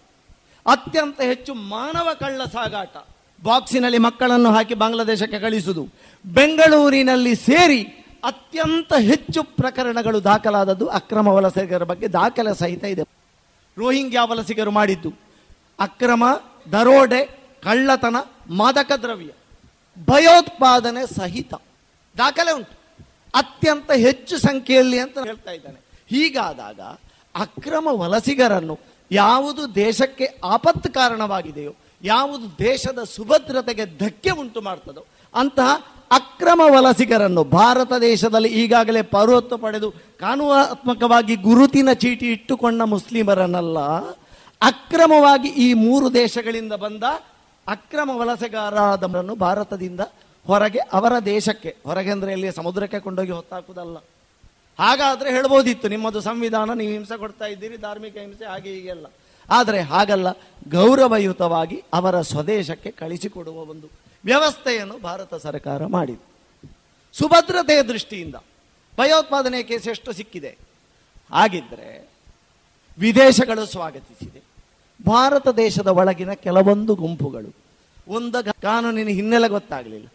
ಅತ್ಯಂತ 0.66 1.22
ಹೆಚ್ಚು 1.22 1.54
ಮಾನವ 1.54 2.10
ಕಳ್ಳ 2.14 2.44
ಸಾಗಾಟ. 2.44 2.98
ಬಾಕ್ಸಿನಲ್ಲಿ 3.44 3.98
ಮಕ್ಕಳನ್ನು 3.98 4.52
ಹಾಕಿ 4.52 4.74
ಬಾಂಗ್ಲಾದೇಶಕ್ಕೆ 4.74 5.40
ಕಳಿಸುವುದು 5.40 5.88
ಬೆಂಗಳೂರಿನಲ್ಲಿ 6.26 7.36
ಸೇರಿ 7.36 7.84
ಅತ್ಯಂತ 8.24 8.94
ಹೆಚ್ಚು 8.94 9.44
ಪ್ರಕರಣಗಳು 9.44 10.24
ದಾಖಲಾದದ್ದು 10.24 10.88
ಅಕ್ರಮ 10.88 11.28
ವಲಸಿಗರ 11.28 11.84
ಬಗ್ಗೆ 11.84 12.08
ದಾಖಲೆ 12.08 12.56
ಸಹಿತ 12.56 12.84
ಇದೆ. 12.84 13.04
ರೋಹಿಂಗ್ಯಾ 13.78 14.26
ವಲಸಿಗರು 14.26 14.72
ಮಾಡಿದ್ದು 14.72 15.14
ಅಕ್ರಮ, 15.80 16.24
ದರೋಡೆ, 16.72 17.26
ಕಳ್ಳತನ, 17.64 18.16
ಮಾದಕ 18.50 18.92
ದ್ರವ್ಯ. 18.92 19.30
ಭಯೋತ್ಪಾದನೆ 20.06 21.16
ಸಹಿತ. 21.16 21.54
ದಾಖಲೆ 22.18 22.52
ಉಂಟು. 22.52 22.83
ಅತ್ಯಂತ 23.34 23.92
ಹೆಚ್ಚು 23.92 24.38
ಸಂಖ್ಯೆಯಲ್ಲಿ 24.38 25.00
ಅಂತ 25.00 25.18
ಹೇಳ್ತಾ 25.26 25.52
ಇದ್ದಾನೆ. 25.52 25.80
ಹೀಗಾದಾಗ 26.10 26.82
ಅಕ್ರಮ 27.36 27.88
ವಲಸಿಗರನ್ನು 27.92 28.76
ಯಾವುದು 29.12 29.76
ದೇಶಕ್ಕೆ 29.76 30.26
ಆಪತ್ತು 30.44 30.90
ಕಾರಣವಾಗಿದೆಯೋ, 30.94 31.74
ಯಾವುದು 32.02 32.46
ದೇಶದ 32.60 33.00
ಸುಭದ್ರತೆಗೆ 33.04 33.86
ಧಕ್ಕೆ 33.98 34.32
ಉಂಟು 34.42 34.62
ಮಾಡ್ತದೋ, 34.62 35.02
ಅಂತಹ 35.34 35.72
ಅಕ್ರಮ 36.12 36.62
ವಲಸಿಗರನ್ನು 36.76 37.44
ಭಾರತ 37.44 37.94
ದೇಶದಲ್ಲಿ 38.02 38.50
ಈಗಾಗಲೇ 38.62 39.02
ಪೌರತ್ವ 39.02 39.58
ಪಡೆದು 39.58 39.90
ಕಾನೂನಾತ್ಮಕವಾಗಿ 40.20 41.36
ಗುರುತಿನ 41.36 41.90
ಚೀಟಿ 41.94 42.28
ಇಟ್ಟುಕೊಂಡ 42.32 42.82
ಮುಸ್ಲಿಮರನ್ನಲ್ಲ, 42.86 43.80
ಅಕ್ರಮವಾಗಿ 44.62 45.50
ಈ 45.66 45.74
ಮೂರು 45.86 46.14
ದೇಶಗಳಿಂದ 46.14 46.74
ಬಂದ 46.74 47.04
ಅಕ್ರಮ 47.68 48.10
ವಲಸೆಗಾರರನ್ನು 48.14 49.36
ಭಾರತದಿಂದ 49.36 50.02
ಹೊರಗೆ, 50.48 50.80
ಅವರ 50.80 51.20
ದೇಶಕ್ಕೆ, 51.20 51.76
ಹೊರಗೆ 51.86 52.12
ಅಂದ್ರೆ 52.12 52.32
ಇಲ್ಲಿ 52.32 52.52
ಸಮುದ್ರಕ್ಕೆ 52.52 53.00
ಕೊಂಡೋಗಿ 53.00 53.32
ಹೊತ್ತಾಕುದಲ್ಲ. 53.32 53.98
ಹಾಗಾದ್ರೆ 54.80 55.30
ಹೇಳ್ಬೋದಿತ್ತು, 55.30 55.88
ನಿಮ್ಮದು 55.88 56.22
ಸಂವಿಧಾನ, 56.22 56.74
ನೀವು 56.74 56.92
ಹಿಂಸೆ 56.92 57.18
ಕೊಡ್ತಾ 57.18 57.46
ಇದ್ದೀರಿ, 57.46 57.78
ಧಾರ್ಮಿಕ 57.78 58.18
ಹಿಂಸೆ, 58.18 58.46
ಹಾಗೆ 58.46 58.74
ಹೀಗೆಲ್ಲ. 58.74 59.06
ಆದರೆ 59.50 59.82
ಹಾಗಲ್ಲ, 59.82 60.32
ಗೌರವಯುತವಾಗಿ 60.72 61.84
ಅವರ 61.94 62.22
ಸ್ವದೇಶಕ್ಕೆ 62.22 62.92
ಕಳಿಸಿಕೊಡುವ 62.92 63.56
ಒಂದು 63.56 63.88
ವ್ಯವಸ್ಥೆಯನ್ನು 64.26 64.98
ಭಾರತ 64.98 65.36
ಸರ್ಕಾರ 65.36 65.86
ಮಾಡಿದೆ. 65.86 66.26
ಸುಭದ್ರತೆಯ 67.14 67.84
ದೃಷ್ಟಿಯಿಂದ, 67.84 68.36
ಭಯೋತ್ಪಾದನೆ 68.98 69.64
ಕೇಸ್ 69.64 69.88
ಎಷ್ಟು 69.88 70.12
ಸಿಕ್ಕಿದೆ? 70.12 70.58
ಹಾಗಿದ್ದರೆ 71.32 72.10
ವಿದೇಶಗಳು 72.98 73.66
ಸ್ವಾಗತಿಸಿದೆ. 73.66 74.42
ಭಾರತ 75.06 75.48
ದೇಶದ 75.48 75.88
ಒಳಗಿನ 75.88 76.34
ಕೆಲವೊಂದು 76.34 76.96
ಗುಂಪುಗಳು, 76.96 77.56
ಒಂದ 78.08 78.36
ಕಾನೂನಿನ 78.62 79.08
ಹಿನ್ನೆಲೆ 79.08 79.48
ಗೊತ್ತಾಗಲಿಲ್ಲ. 79.48 80.08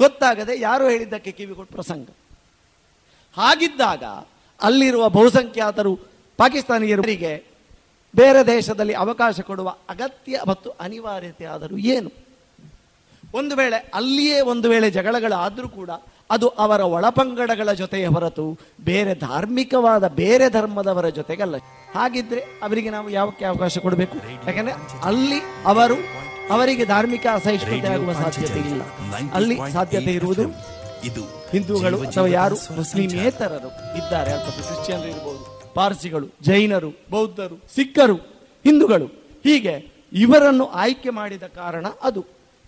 ಗೊತ್ತಾಗದೆ 0.00 0.60
ಯಾರು 0.60 0.84
ಹೇಳಿದ್ದಕ್ಕೆ 0.88 1.32
ಕಿವಿಗೊಟ್ಟು 1.32 1.74
ಪ್ರಸಂಗ. 1.74 2.08
ಹಾಗಿದ್ದಾಗ 3.36 4.04
ಅಲ್ಲಿರುವ 4.60 5.08
ಬಹುಸಂಖ್ಯಾತರು 5.08 5.92
ಪಾಕಿಸ್ತಾನಿಯರಿಗೆ 6.38 7.32
ಬೇರೆ 8.16 8.46
ದೇಶದಲ್ಲಿ 8.46 8.94
ಅವಕಾಶ 8.94 9.40
ಕೊಡುವ 9.40 9.68
ಅಗತ್ಯ 9.88 10.40
ಮತ್ತು 10.46 10.70
ಅನಿವಾರ್ಯತೆ 10.70 11.44
ಆದರೂ 11.44 11.76
ಏನು? 11.94 12.10
ಒಂದು 13.34 13.56
ವೇಳೆ 13.56 13.78
ಅಲ್ಲಿಯೇ 13.94 14.40
ಒಂದು 14.40 14.68
ವೇಳೆ 14.68 14.90
ಜಗಳಗಳಾದರೂ 14.90 15.68
ಕೂಡ 15.68 15.90
ಅದು 16.30 16.48
ಅವರ 16.48 16.80
ಒಳಪಂಗಡಗಳ 16.80 17.72
ಜೊತೆಯ 17.72 18.06
ಹೊರತು 18.06 18.58
ಬೇರೆ 18.84 19.14
ಧಾರ್ಮಿಕವಾದ 19.14 20.08
ಬೇರೆ 20.08 20.50
ಧರ್ಮದವರ 20.50 21.08
ಜೊತೆಗಲ್ಲ. 21.08 21.56
ಹಾಗಿದ್ರೆ 21.94 22.40
ಅವರಿಗೆ 22.62 22.90
ನಾವು 22.90 23.08
ಯಾವಕ್ಕೆ 23.10 23.44
ಅವಕಾಶ 23.44 23.78
ಕೊಡಬೇಕು? 23.78 24.16
ಯಾಕಂದ್ರೆ 24.46 24.74
ಅಲ್ಲಿ 25.04 25.40
ಅವರು 25.66 25.96
ಅವರಿಗೆ 26.50 26.84
ಧಾರ್ಮಿಕ 26.84 27.26
ಅಸಹಿಷ್ಣುತೆ 27.32 27.88
ಆಗುವ 27.88 28.12
ಸಾಧ್ಯತೆ 28.12 28.58
ಇಲ್ಲ. 28.70 28.82
ಅಲ್ಲಿ 29.32 29.56
ಸಾಧ್ಯತೆ 29.72 30.12
ಇರುವುದು 30.12 30.44
ಇದು 31.04 31.22
ಹಿಂದೂಗಳು 31.52 31.98
ಅಥವಾ 32.02 32.26
ಯಾರು 32.26 32.56
ಮುಸ್ಲಿಮೇತರರು 32.76 33.70
ಇದ್ದಾರೆ 33.96 34.32
ಅಥವಾ 34.32 34.50
ಕ್ರಿಶ್ಚಿಯನ್ರು 34.50 35.08
ಇರಬಹುದು 35.08 35.44
ಪಾರ್ಸಿಗಳು 35.74 36.26
ಜೈನರು 36.42 36.90
ಬೌದ್ಧರು 37.10 37.56
ಸಿಖ್ಖರು 37.74 38.16
ಹಿಂದೂಗಳು. 38.64 39.06
ಹೀಗೆ 39.44 39.74
ಇವರನ್ನು 40.12 40.66
ಆಯ್ಕೆ 40.66 41.10
ಮಾಡಿದ 41.10 41.42
ಕಾರಣ 41.42 41.86
ಅದು. 42.02 42.22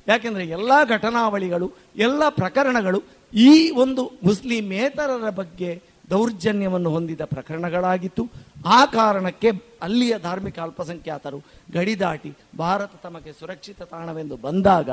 ಯಾಕೆಂದ್ರೆ 0.07 0.45
ಎಲ್ಲಾ 0.47 0.85
ಘಟನಾವಳಿಗಳು 0.85 1.67
ಎಲ್ಲ 1.97 2.23
ಪ್ರಕರಣಗಳು 2.29 3.01
ಈ 3.35 3.71
ಒಂದು 3.71 4.13
ಮುಸ್ಲಿಮೇತರರ 4.23 5.31
ಬಗ್ಗೆ 5.31 5.83
ದೌರ್ಜನ್ಯವನ್ನು 6.11 6.91
ಹೊಂದಿದ 6.91 7.21
ಪ್ರಕರಣಗಳಾಗಿತ್ತು. 7.25 8.25
ಆ 8.67 8.85
ಕಾರಣಕ್ಕೆ 8.87 9.51
ಅಲ್ಲಿಯ 9.83 10.19
ಧಾರ್ಮಿಕ 10.19 10.59
ಅಲ್ಪಸಂಖ್ಯಾತರು 10.59 11.39
ಗಡಿ 11.73 11.99
ದಾಟಿ 11.99 12.33
ಭಾರತ 12.59 12.91
ತಮಗೆ 13.03 13.33
ಸುರಕ್ಷಿತ 13.33 13.83
ತಾಣವೆಂದು 13.83 14.37
ಬಂದಾಗ 14.37 14.91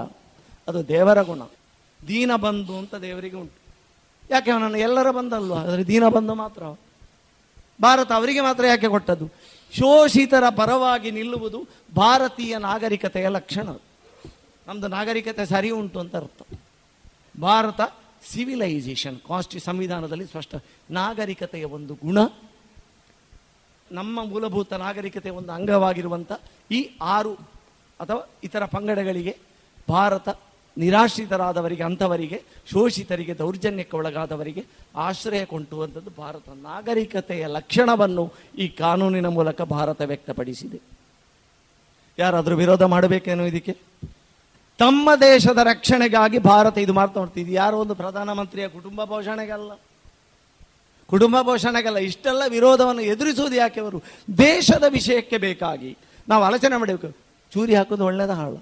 ಅದು 0.67 0.87
ದೇವರ 0.87 1.21
ಗುಣ. 1.21 1.41
ದೀನ 2.07 2.35
ಬಂಧು 2.35 2.77
ಅಂತ 2.77 2.95
ದೇವರಿಗೆ 2.95 3.35
ಉಂಟು. 3.35 3.59
ಯಾಕೆ 4.29 4.51
ಅವನನ್ನು 4.51 4.77
ಎಲ್ಲರ 4.77 5.11
ಬಂದಲ್ವ 5.11 5.53
ಆದರೆ 5.53 5.87
ದೀನ 5.87 6.07
ಬಂಧು 6.07 6.33
ಮಾತ್ರ. 6.33 6.63
ಭಾರತ 7.81 8.11
ಅವರಿಗೆ 8.11 8.41
ಮಾತ್ರ 8.41 8.65
ಯಾಕೆ 8.65 8.87
ಕೊಟ್ಟದ್ದು? 8.87 9.27
ಶೋಷಿತರ 9.73 10.43
ಪರವಾಗಿ 10.49 11.11
ನಿಲ್ಲುವುದು 11.11 11.67
ಭಾರತೀಯ 11.95 12.57
ನಾಗರಿಕತೆಯ 12.57 13.27
ಲಕ್ಷಣ. 13.27 13.69
ನಮ್ದು 14.67 14.87
ನಾಗರಿಕತೆ 14.87 15.45
ಸರಿ 15.45 15.69
ಉಂಟು 15.69 15.99
ಅಂತ 15.99 16.15
ಅರ್ಥ. 16.15 16.41
ಭಾರತ 17.41 17.81
ಸಿವಿಲೈಸೇಷನ್ 18.23 19.19
ಕಾಸ್ಟ್ 19.19 19.59
ಸಂವಿಧಾನದಲ್ಲಿ 19.59 20.25
ಸ್ಪಷ್ಟ 20.25 20.55
ನಾಗರಿಕತೆಯ 20.91 21.65
ಒಂದು 21.65 21.93
ಗುಣ. 21.93 22.17
ನಮ್ಮ 23.91 24.23
ಮೂಲಭೂತ 24.23 24.73
ನಾಗರಿಕತೆ 24.73 25.29
ಒಂದು 25.29 25.51
ಅಂಗವಾಗಿರುವಂಥ 25.51 26.31
ಈ 26.71 26.97
ಆರು 27.01 27.33
ಅಥವಾ 27.99 28.29
ಇತರ 28.43 28.65
ಪಂಗಡಗಳಿಗೆ 28.65 29.37
ಭಾರತ 29.89 30.29
ನಿರಾಶ್ರಿತರಾದವರಿಗೆ, 30.77 31.83
ಅಂಥವರಿಗೆ, 31.83 32.43
ಶೋಷಿತರಿಗೆ, 32.71 33.37
ದೌರ್ಜನ್ಯಕ್ಕೆ 33.37 33.97
ಒಳಗಾದವರಿಗೆ 33.97 34.65
ಆಶ್ರಯ 34.95 35.45
ಕೊಂಟುವಂಥದ್ದು 35.45 36.11
ಭಾರತ 36.17 36.49
ನಾಗರಿಕತೆಯ 36.49 37.47
ಲಕ್ಷಣವನ್ನು 37.47 38.33
ಈ 38.57 38.67
ಕಾನೂನಿನ 38.67 39.27
ಮೂಲಕ 39.27 39.61
ಭಾರತ 39.61 40.01
ವ್ಯಕ್ತಪಡಿಸಿದೆ. 40.01 40.79
ಯಾರಾದರೂ 42.17 42.55
ವಿರೋಧ 42.55 42.83
ಮಾಡಬೇಕೇನೋ 42.83 43.43
ಇದಕ್ಕೆ? 43.43 43.77
ತಮ್ಮ 44.77 45.09
ದೇಶದ 45.15 45.57
ರಕ್ಷಣೆಗಾಗಿ 45.57 46.39
ಭಾರತ 46.39 46.77
ಇದು 46.77 46.93
ಮಾಡ್ತಾ 46.93 47.19
ಹೊರ್ತಿದ್ದು 47.19 47.51
ಯಾರೋ 47.51 47.77
ಒಂದು 47.77 47.95
ಪ್ರಧಾನಮಂತ್ರಿಯ 47.95 48.67
ಕುಟುಂಬ 48.67 49.03
ಪೋಷಣೆಗಲ್ಲ. 49.03 49.71
ಕುಟುಂಬ 51.09 51.37
ಪೋಷಣೆಗಲ್ಲ, 51.41 51.99
ಇಷ್ಟೆಲ್ಲ 52.09 52.43
ವಿರೋಧವನ್ನು 52.47 53.01
ಎದುರಿಸುವುದು 53.01 53.55
ಯಾಕೆ 53.55 53.79
ಅವರು? 53.79 53.99
ದೇಶದ 54.37 54.85
ವಿಷಯಕ್ಕೆ 54.89 55.37
ಬೇಕಾಗಿ. 55.37 55.91
ನಾವು 56.27 56.43
ಆಲೋಚನೆ 56.43 56.75
ಮಾಡಬೇಕು, 56.77 57.09
ಚೂರಿ 57.51 57.75
ಹಾಕೋದು 57.75 58.05
ಒಳ್ಳೆಯದ 58.05 58.33
ಹಾಳು. 58.39 58.59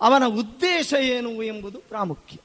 ಅವನ 0.00 0.24
ಉದ್ದೇಶ 0.40 0.92
ಏನು 1.00 1.30
ಎಂಬುದು 1.42 1.78
ಪ್ರಾಮುಖ್ಯ. 1.88 2.36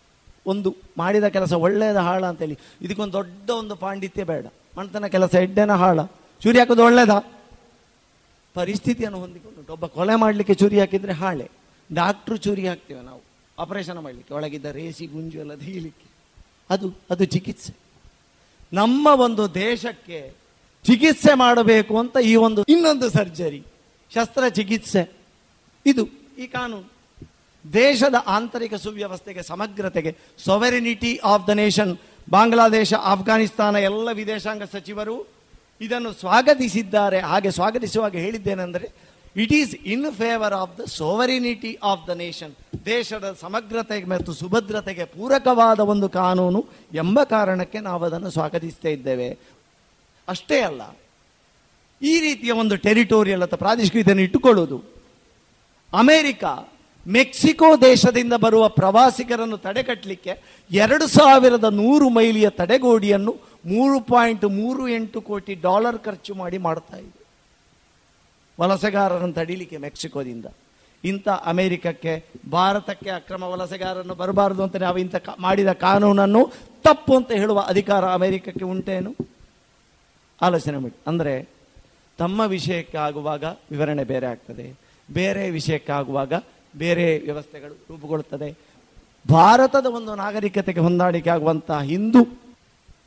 ಒಂದು 0.45 0.69
ಮಾಡಿದ 0.97 1.27
ಕೆಲಸ 1.27 1.53
ಒಳ್ಳೆಯದ 1.65 1.99
ಹಾಳ 2.07 2.21
ಅಂತೇಳಿ, 2.25 2.57
ಇದಕ್ಕೊಂದು 2.81 3.13
ದೊಡ್ಡ 3.13 3.49
ಒಂದು 3.49 3.75
ಪಾಂಡಿತ್ಯ 3.75 4.23
ಬೇಡ. 4.23 4.45
ಮಣ್ತನ 4.77 5.07
ಕೆಲಸ 5.07 5.33
ಎಡ್ಡೆನ 5.35 5.73
ಹಾಳ. 5.73 5.99
ಚೂರಿ 6.41 6.59
ಹಾಕೋದು 6.59 6.83
ಒಳ್ಳೆಯದ? 6.83 7.15
ಪರಿಸ್ಥಿತಿಯನ್ನು 8.55 9.19
ಹೊಂದಿಕೊಂಡು 9.19 9.73
ಒಬ್ಬ 9.73 9.85
ಕೊಲೆ 9.85 10.15
ಮಾಡಲಿಕ್ಕೆ 10.15 10.53
ಚೂರಿ 10.53 10.79
ಹಾಕಿದರೆ 10.79 11.13
ಹಾಳೆ. 11.13 11.47
ಡಾಕ್ಟ್ರು 11.89 12.37
ಚೂರಿ 12.37 12.63
ಹಾಕ್ತೇವೆ 12.67 13.01
ನಾವು. 13.01 13.21
ಆಪರೇಷನ್ 13.59 13.99
ಮಾಡಲಿಕ್ಕೆ 14.01 14.33
ಒಳಗಿದ್ದ 14.33 14.65
ರೇಸಿ, 14.65 15.05
ಗುಂಜು 15.05 15.37
ಎಲ್ಲ 15.39 15.53
ಅದು 16.69 16.87
ಅದು 17.09 17.25
ಚಿಕಿತ್ಸೆ. 17.25 17.73
ನಮ್ಮ 18.73 19.07
ಒಂದು 19.07 19.53
ದೇಶಕ್ಕೆ 19.53 20.33
ಚಿಕಿತ್ಸೆ 20.85 21.33
ಮಾಡಬೇಕು 21.33 21.99
ಅಂತ 21.99 22.17
ಈ 22.23 22.35
ಒಂದು 22.35 22.63
ಇನ್ನೊಂದು 22.63 23.09
ಸರ್ಜರಿ, 23.09 23.63
ಶಸ್ತ್ರಚಿಕಿತ್ಸೆ. 24.13 25.11
ಇದು 25.85 26.07
ಈ 26.37 26.47
ಕಾನೂನು. 26.47 26.91
ದೇಶದ 27.73 28.15
ಆಂತರಿಕ 28.27 28.73
ಸುವ್ಯವಸ್ಥೆಗೆ, 28.73 29.41
ಸಮಗ್ರತೆಗೆ 29.43 30.15
sovereignty 30.45 31.19
of 31.23 31.47
the 31.47 31.49
nation 31.49 31.97
Bangladesh, 32.29 32.93
Afghanistan, 32.93 33.75
ಎಲ್ಲ 33.75 34.11
ವಿದೇಶಾಂಗ 34.11 34.63
ಸಚಿವರು 34.63 35.37
ಇದನ್ನು 35.81 36.13
ಸ್ವಾಗತಿಸಿದ್ದಾರೆ. 36.13 37.19
ಹಾಗೆ 37.19 37.51
ಸ್ವಾಗತಿಸುವಾಗ 37.51 38.15
ಹೇಳಿದ್ದೇನೆಂದರೆ 38.15 39.06
it 39.41 39.53
is 39.59 39.73
in 39.93 40.05
favour 40.21 40.55
of 40.61 40.73
the 40.79 40.85
sovereignty 40.99 41.71
of 41.91 42.03
the 42.09 42.13
nation 42.23 42.53
ದೇಶದ 42.85 43.27
ಸಮಗ್ರತೆಗೆ 43.41 44.07
ಮತ್ತು 44.13 44.31
ಸುಭದ್ರತೆಗೆ 44.41 45.05
ಪೂರಕವಾದ 45.15 45.79
ಒಂದು 45.93 46.07
ಕಾನೂನು 46.21 46.61
ಎಂಬ 47.03 47.17
ಕಾರಣಕ್ಕೆ 47.35 47.79
ನಾವು 47.87 48.01
ಅದನ್ನು 48.07 48.31
ಸ್ವಾಗತಿಸ್ತಾ 48.37 48.89
ಇದ್ದೇವೆ. 48.97 49.29
ಅಷ್ಟೇ 50.27 50.57
ಅಲ್ಲ, 50.69 50.81
ಈ 52.01 52.13
ರೀತಿಯ 52.25 52.51
ಒಂದು 52.61 52.75
ಟೆರಿಟೋರಿಯಲ್ 52.87 53.43
ಅಥವಾ 53.45 53.61
ಪ್ರಾದೇಶಿಕ 53.65 53.95
ಇದನ್ನು 54.03 54.23
ಇಟ್ಟುಕೊಳ್ಳುವುದು. 54.27 54.77
ಅಮೆರಿಕ, 55.93 56.43
ಮೆಕ್ಸಿಕೋ 57.05 57.67
ದೇಶದಿಂದ 57.81 58.35
ಬರುವ 58.45 58.63
ಪ್ರವಾಸಿಗರನ್ನು 58.79 59.57
ತಡೆಗಟ್ಟಲಿಕ್ಕೆ 59.65 60.33
ಎರಡು 60.71 61.05
ಸಾವಿರದ 61.17 61.67
ನೂರು 61.81 62.07
ಮೈಲಿಯ 62.17 62.47
ತಡೆಗೋಡಿಯನ್ನು 62.59 63.33
ಮೂರು 63.73 63.97
ಪಾಯಿಂಟ್ 64.11 64.45
ಮೂರು 64.57 64.83
ಎಂಟು 64.97 65.21
ಕೋಟಿ 65.29 65.55
ಡಾಲರ್ 65.67 65.99
ಖರ್ಚು 66.07 66.33
ಮಾಡಿ 66.41 66.59
ಮಾಡ್ತಾ 66.67 66.97
ಇದೆ 67.05 67.16
ವಲಸೆಗಾರರನ್ನು 68.59 69.33
ತಡೀಲಿಕ್ಕೆ 69.33 69.77
ಮೆಕ್ಸಿಕೋದಿಂದ. 69.77 70.45
ಇಂಥ 71.03 71.29
ಅಮೆರಿಕಕ್ಕೆ, 71.29 72.25
ಭಾರತಕ್ಕೆ 72.51 73.09
ಅಕ್ರಮ 73.09 73.43
ವಲಸೆಗಾರರನ್ನು 73.43 74.15
ಬರಬಾರದು 74.15 74.63
ಅಂತ 74.63 74.75
ನಾವು 74.75 74.97
ಇಂಥ 74.97 75.15
ಮಾಡಿದ 75.39 75.71
ಕಾನೂನನ್ನು 75.71 76.51
ತಪ್ಪು 76.83 77.15
ಅಂತ 77.15 77.31
ಹೇಳುವ 77.31 77.59
ಅಧಿಕಾರ 77.59 78.05
ಅಮೆರಿಕಕ್ಕೆ 78.05 78.65
ಉಂಟೇನು? 78.65 79.15
ಆಲೋಚನೆ 80.41 80.77
ಮಾಡಿ. 80.77 80.97
ಅಂದರೆ 81.07 81.49
ತಮ್ಮ 82.17 82.41
ವಿಷಯಕ್ಕೆ 82.41 82.97
ಆಗುವಾಗ 82.97 83.43
ವಿವರಣೆ 83.43 84.03
ಬೇರೆ 84.03 84.25
ಆಗ್ತದೆ. 84.25 84.79
ಬೇರೆ 85.13 85.49
ವಿಷಯಕ್ಕೆ 85.49 85.91
ಆಗುವಾಗ 85.91 86.33
ಬೇರೆ 86.77 87.19
ವ್ಯವಸ್ಥೆಗಳು 87.19 87.73
ರೂಪುಗೊಳ್ಳುತ್ತದೆ. 87.73 88.57
ಭಾರತದ 89.31 89.85
ಒಂದು 89.85 90.15
ನಾಗರಿಕತೆಗೆ 90.15 90.79
ಹೊಂದಾಣಿಕೆ 90.79 91.29
ಆಗುವಂತಹ 91.29 91.81
ಹಿಂದೂ, 91.81 92.41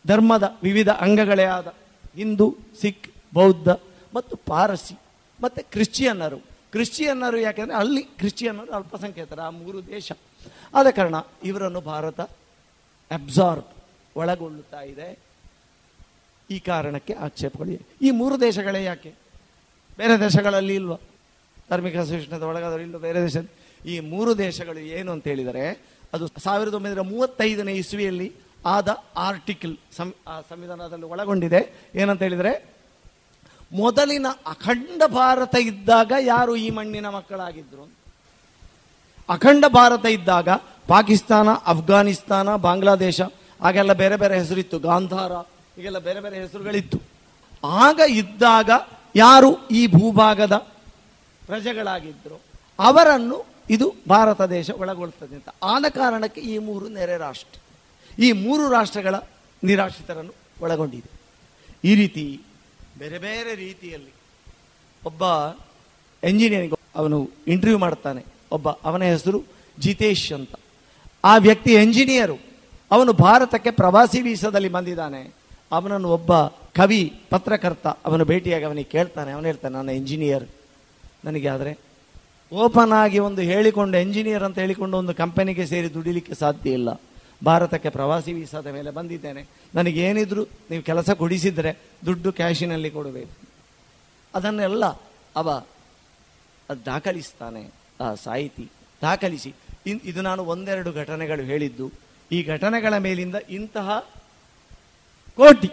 ಧರ್ಮದ 0.06 0.58
ವಿವಿಧ 0.62 0.88
ಅಂಗಗಳೇ 0.88 1.44
ಆದ 1.44 1.74
ಹಿಂದೂ, 2.16 2.56
ಸಿಖ್, 2.80 3.34
ಬೌದ್ಧ 3.34 3.68
ಮತ್ತು 4.14 4.36
ಪಾರಸಿ 4.36 4.99
ಮತ್ತು 5.42 5.70
ಕ್ರಿಶ್ಚಿಯನ್ನರು. 5.70 6.38
ಕ್ರಿಶ್ಚಿಯನ್ನರು 6.72 7.38
ಯಾಕೆಂದರೆ 7.38 7.76
ಅಲ್ಲಿ 7.76 8.02
ಕ್ರಿಶ್ಚಿಯನ್ನರು 8.02 8.72
ಅಲ್ಪಸಂಖ್ಯಾತರು, 8.72 9.40
ಆ 9.40 9.50
ಮೂರು 9.50 9.86
ದೇಶ. 9.86 10.12
ಆದ 10.74 10.86
ಕಾರಣ 10.90 11.14
ಇವರನ್ನು 11.44 11.80
ಭಾರತ 11.80 12.20
ಅಬ್ಸಾರ್ಬ್ 13.10 13.70
ಒಳಗೊಳ್ಳುತ್ತಾ 14.16 14.80
ಇದೆ. 14.82 15.18
ಈ 16.50 16.58
ಕಾರಣಕ್ಕೆ 16.58 17.14
ಆಕ್ಷೇಪಗಳು 17.14 17.88
ಈ 18.02 18.10
ಮೂರು 18.10 18.40
ದೇಶಗಳೇ 18.40 18.84
ಯಾಕೆ? 18.84 19.14
ಬೇರೆ 19.96 20.20
ದೇಶಗಳಲ್ಲಿ 20.20 20.74
ಇಲ್ವ? 20.74 20.94
ಧಾರ್ಮಿಕ 21.70 21.96
ಸಹಿಷ್ಣುತೆ 21.96 22.44
ಒಳಗಾದವರು 22.44 22.82
ಇಲ್ಲ 22.82 22.96
ಬೇರೆ 22.96 23.22
ದೇಶ 23.22 23.36
ಈ 23.86 24.00
ಮೂರು 24.00 24.38
ದೇಶಗಳು 24.38 24.78
ಏನು 24.78 25.12
ಅಂತ 25.12 25.26
ಹೇಳಿದರೆ, 25.26 25.64
ಅದು 26.14 26.24
ಸಾವಿರದ 26.42 26.74
ಒಂಬೈನೂರ 26.74 27.00
ಮೂವತ್ತೈದನೇ 27.00 27.72
ಇಸ್ವಿಯಲ್ಲಿ 27.72 28.32
ಆದ 28.66 28.88
ಆರ್ಟಿಕಲ್ 29.16 29.76
ಸಂ 29.96 30.14
ಸಂವಿಧಾನದಲ್ಲಿ 30.48 31.06
ಒಳಗೊಂಡಿದೆ. 31.06 31.60
ಏನಂತ 31.94 32.22
ಹೇಳಿದರೆ 32.22 32.52
ಮೊದಲಿನ 33.72 34.28
ಅಖಂಡ 34.52 35.02
ಭಾರತ 35.14 35.54
ಇದ್ದಾಗ 35.70 36.12
ಯಾರು 36.32 36.52
ಈ 36.56 36.68
ಮಣ್ಣಿನ 36.78 37.08
ಮಕ್ಕಳಾಗಿದ್ರು? 37.16 37.84
ಅಖಂಡ 39.28 39.64
ಭಾರತ 39.78 40.06
ಇದ್ದಾಗ 40.16 40.48
ಪಾಕಿಸ್ತಾನ 40.92 41.48
ಅಫ್ಘಾನಿಸ್ತಾನ 41.72 42.48
ಬಾಂಗ್ಲಾದೇಶ 42.66 43.20
ಆಗೆಲ್ಲ 43.60 43.92
ಬೇರೆ 44.02 44.16
ಬೇರೆ 44.22 44.34
ಹೆಸರಿತ್ತು. 44.40 44.76
ಗಾಂಧಾರ, 44.88 45.32
ಹೀಗೆಲ್ಲ 45.76 45.98
ಬೇರೆ 46.08 46.20
ಬೇರೆ 46.24 46.36
ಹೆಸರುಗಳಿತ್ತು. 46.42 46.98
ಆಗ 47.84 48.00
ಇದ್ದಾಗ 48.22 48.70
ಯಾರು 49.14 49.50
ಈ 49.78 49.82
ಭೂಭಾಗದ 49.94 50.56
ಪ್ರಜೆಗಳಾಗಿದ್ದರು 51.42 52.36
ಅವರನ್ನು 52.78 53.38
ಇದು 53.74 53.86
ಭಾರತ 54.08 54.42
ದೇಶ 54.56 54.70
ಒಳಗೊಳ್ತದೆ 54.82 55.34
ಅಂತ. 55.38 55.50
ಆದ 55.72 55.84
ಕಾರಣಕ್ಕೆ 55.98 56.40
ಈ 56.52 56.54
ಮೂರು 56.68 56.86
ನೆರೆ 56.98 57.16
ರಾಷ್ಟ್ರ, 57.26 57.58
ಈ 58.24 58.28
ಮೂರು 58.44 58.64
ರಾಷ್ಟ್ರಗಳ 58.76 59.16
ನಿರಾಶ್ರಿತರನ್ನು 59.62 60.34
ಒಳಗೊಂಡಿದೆ. 60.64 61.10
ಈ 61.84 61.94
ರೀತಿ 62.00 62.24
ಬೇರೆ 63.00 63.18
ಬೇರೆ 63.18 63.54
ರೀತಿಯಲ್ಲಿ. 63.54 64.12
ಒಬ್ಬ 65.06 65.22
ಎಂಜಿನಿಯರಿಂಗ್ 66.24 66.74
ಅವನು 66.94 67.30
ಇಂಟರ್ವ್ಯೂ 67.46 67.78
ಮಾಡ್ತಾನೆ. 67.78 68.24
ಒಬ್ಬ 68.52 68.68
ಅವನ 68.68 69.02
ಹೆಸರು 69.02 69.42
ಜಿತೇಶ್ 69.78 70.32
ಅಂತ. 70.32 70.50
ಆ 71.24 71.36
ವ್ಯಕ್ತಿ 71.36 71.72
ಎಂಜಿನಿಯರು 71.72 72.38
ಅವನು 72.90 73.12
ಭಾರತಕ್ಕೆ 73.12 73.70
ಪ್ರವಾಸಿ 73.70 74.20
ವೀಸಾದಲ್ಲಿ 74.22 74.68
ಬಂದಿದ್ದಾನೆ. 74.68 75.34
ಅವನನ್ನು 75.72 76.08
ಒಬ್ಬ 76.08 76.42
ಕವಿ, 76.76 77.20
ಪತ್ರಕರ್ತ 77.30 77.86
ಅವನು 77.86 78.24
ಭೇಟಿಯಾಗಿ 78.24 78.64
ಅವನಿಗೆ 78.64 78.90
ಕೇಳ್ತಾನೆ. 78.90 79.32
ಅವನು 79.32 79.46
ಹೇಳ್ತಾನೆ 79.46 79.74
ನಾನು 79.74 79.92
ಎಂಜಿನಿಯರ್ 79.92 80.44
ನನಗೆ 81.24 81.48
ಆದರೆ 81.48 81.78
ಓಪನ್ 82.52 82.92
ಆಗಿ 82.92 83.18
ಒಂದು 83.18 83.40
ಹೇಳಿಕೊಂಡು 83.40 83.98
ಎಂಜಿನಿಯರ್ 83.98 84.42
ಅಂತ 84.42 84.58
ಹೇಳಿಕೊಂಡು 84.58 84.98
ಒಂದು 84.98 85.14
ಕಂಪನಿಗೆ 85.14 85.66
ಸೇರಿ 85.66 85.94
ದುಡಿಲಿಕ್ಕೆ 85.94 86.34
ಸಾಧ್ಯ 86.34 86.70
ಇಲ್ಲ. 86.70 86.88
ಭಾರತಕ್ಕೆ 87.44 87.88
ಪ್ರವಾಸಿ 87.88 88.32
ವೀಸಾದ 88.32 88.66
ಮೇಲೆ 88.66 88.90
ಬಂದಿದ್ದೇನೆ. 88.90 89.46
ನನಗೇನಿದ್ರು 89.74 90.42
ನೀವು 90.70 90.82
ಕೆಲಸ 90.82 91.10
ಕೊಡಿಸಿದರೆ 91.10 91.78
ದುಡ್ಡು 92.06 92.32
ಕ್ಯಾಶಿನಲ್ಲಿ 92.32 92.90
ಕೊಡಬೇಕು. 92.90 93.34
ಅದನ್ನೆಲ್ಲ 94.34 94.84
ಅವ 95.36 95.64
ದಾಖಲಿಸ್ತಾನೆ, 96.86 97.70
ಆ 98.00 98.14
ಸಾಹಿತಿ. 98.14 98.68
ದಾಖಲಿಸಿ. 99.02 99.54
ಇದು 99.86 100.22
ನಾನು 100.22 100.44
ಒಂದೆರಡು 100.44 100.92
ಘಟನೆಗಳು 100.92 101.42
ಹೇಳಿದ್ದು. 101.42 101.92
ಈ 102.32 102.42
ಘಟನೆಗಳ 102.42 102.96
ಮೇಲಿಂದ 102.96 103.34
ಇಂತಹ 103.50 104.08
ಕೋಟಿ 105.36 105.70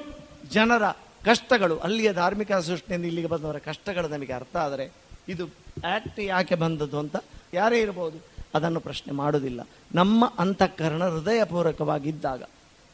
ಜನರ 0.52 0.84
ಕಷ್ಟಗಳು, 1.26 1.78
ಅಲ್ಲಿಯ 1.78 2.14
ಧಾರ್ಮಿಕ 2.14 2.52
ಸೃಷ್ಟಿಯಿಂದ 2.54 3.06
ಇಲ್ಲಿಗೆ 3.06 3.28
ಬಂದವರ 3.28 3.58
ಕಷ್ಟಗಳು 3.58 4.08
ನಮಗೆ 4.08 4.34
ಅರ್ಥ 4.34 4.56
ಆದರೆ, 4.56 4.92
ಇದು 5.30 5.46
ಆಕ್ಟ್ 5.86 6.20
ಯಾಕೆ 6.20 6.56
ಬಂದದ್ದು 6.56 7.00
ಅಂತ 7.00 7.16
ಯಾರೇ 7.54 7.80
ಇರಬಹುದು 7.80 8.37
ಅದನ್ನು 8.56 8.80
ಪ್ರಶ್ನೆ 8.80 9.14
ಮಾಡುವುದಿಲ್ಲ. 9.14 9.68
ನಮ್ಮ 9.96 10.34
ಅಂತಃಕರಣ 10.40 11.04
ಹೃದಯಪೂರ್ವಕವಾಗಿದ್ದಾಗ. 11.04 12.44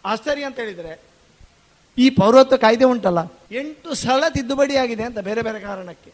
ಆಶ್ಚರ್ಯ 0.05 0.43
ಅಂತ 0.43 0.59
ಹೇಳಿದರೆ, 0.59 1.01
ಈ 1.97 2.09
ಪೌರತ್ವ 2.09 2.57
ಕಾಯ್ದೆ 2.57 2.85
ಉಂಟಲ್ಲ, 2.85 3.31
ಎಂಟು 3.51 3.93
ಸಲ 3.93 4.23
ತಿದ್ದುಪಡಿ 4.29 4.75
ಆಗಿದೆ 4.75 5.03
ಅಂತ 5.03 5.19
ಬೇರೆ 5.19 5.41
ಬೇರೆ 5.41 5.59
ಕಾರಣಕ್ಕೆ. 5.59 6.11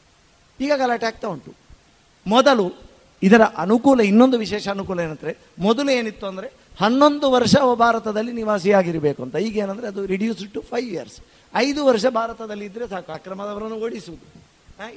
ಈಗ 0.60 0.72
ಗಲಾಟೆ 0.76 1.06
ಆಗ್ತಾ 1.06 1.28
ಉಂಟು. 1.28 1.54
ಮೊದಲು 2.28 2.72
ಇದರ 3.24 3.42
ಅನುಕೂಲ, 3.42 4.02
ಇನ್ನೊಂದು 4.02 4.38
ವಿಶೇಷ 4.38 4.68
ಅನುಕೂಲ 4.68 5.00
ಏನಂದರೆ, 5.00 5.38
ಮೊದಲು 5.60 5.92
ಏನಿತ್ತು 5.92 6.28
ಅಂದರೆ, 6.28 6.52
ಹನ್ನೊಂದು 6.80 7.32
ವರ್ಷ 7.32 7.56
ಭಾರತದಲ್ಲಿ 7.76 8.32
ನಿವಾಸಿಯಾಗಿರಬೇಕು 8.32 9.24
ಅಂತ. 9.24 9.36
ಈಗ 9.36 9.58
ಏನಂದ್ರೆ, 9.58 9.88
ಅದು 9.88 10.06
ರಿಡ್ಯೂಸ್ 10.06 10.48
ಟು 10.48 10.62
ಫೈವ್ 10.62 10.90
ಇಯರ್ಸ್ 10.90 11.20
ಐದು 11.56 11.86
ವರ್ಷ 11.86 12.06
ಭಾರತದಲ್ಲಿ 12.06 12.66
ಇದ್ದರೆ 12.66 12.88
ಸಾಕು, 12.88 13.12
ಅಕ್ರಮದವರನ್ನು 13.12 13.76
ಓಡಿಸುವುದು. 13.76 14.50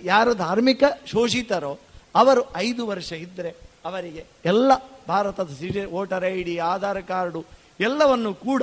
ಯಾರು 0.02 0.34
ಧಾರ್ಮಿಕ 0.34 0.84
ಶೋಷಿತರೋ, 1.06 1.78
ಅವರು 2.14 2.56
ಐದು 2.56 2.86
ವರ್ಷ 2.86 3.12
ಇದ್ದರೆ 3.12 3.71
ಅವರಿಗೆ 3.84 4.22
ಎಲ್ಲ 4.44 4.72
ಭಾರತದ 5.08 5.50
city 5.58 5.84
voter 5.90 6.24
I 6.24 6.42
D 6.42 6.58
Aadhaar 6.66 7.02
card 7.02 7.40
ಎಲ್ಲವನ್ನು 7.80 8.34
ಕೂಡ 8.44 8.62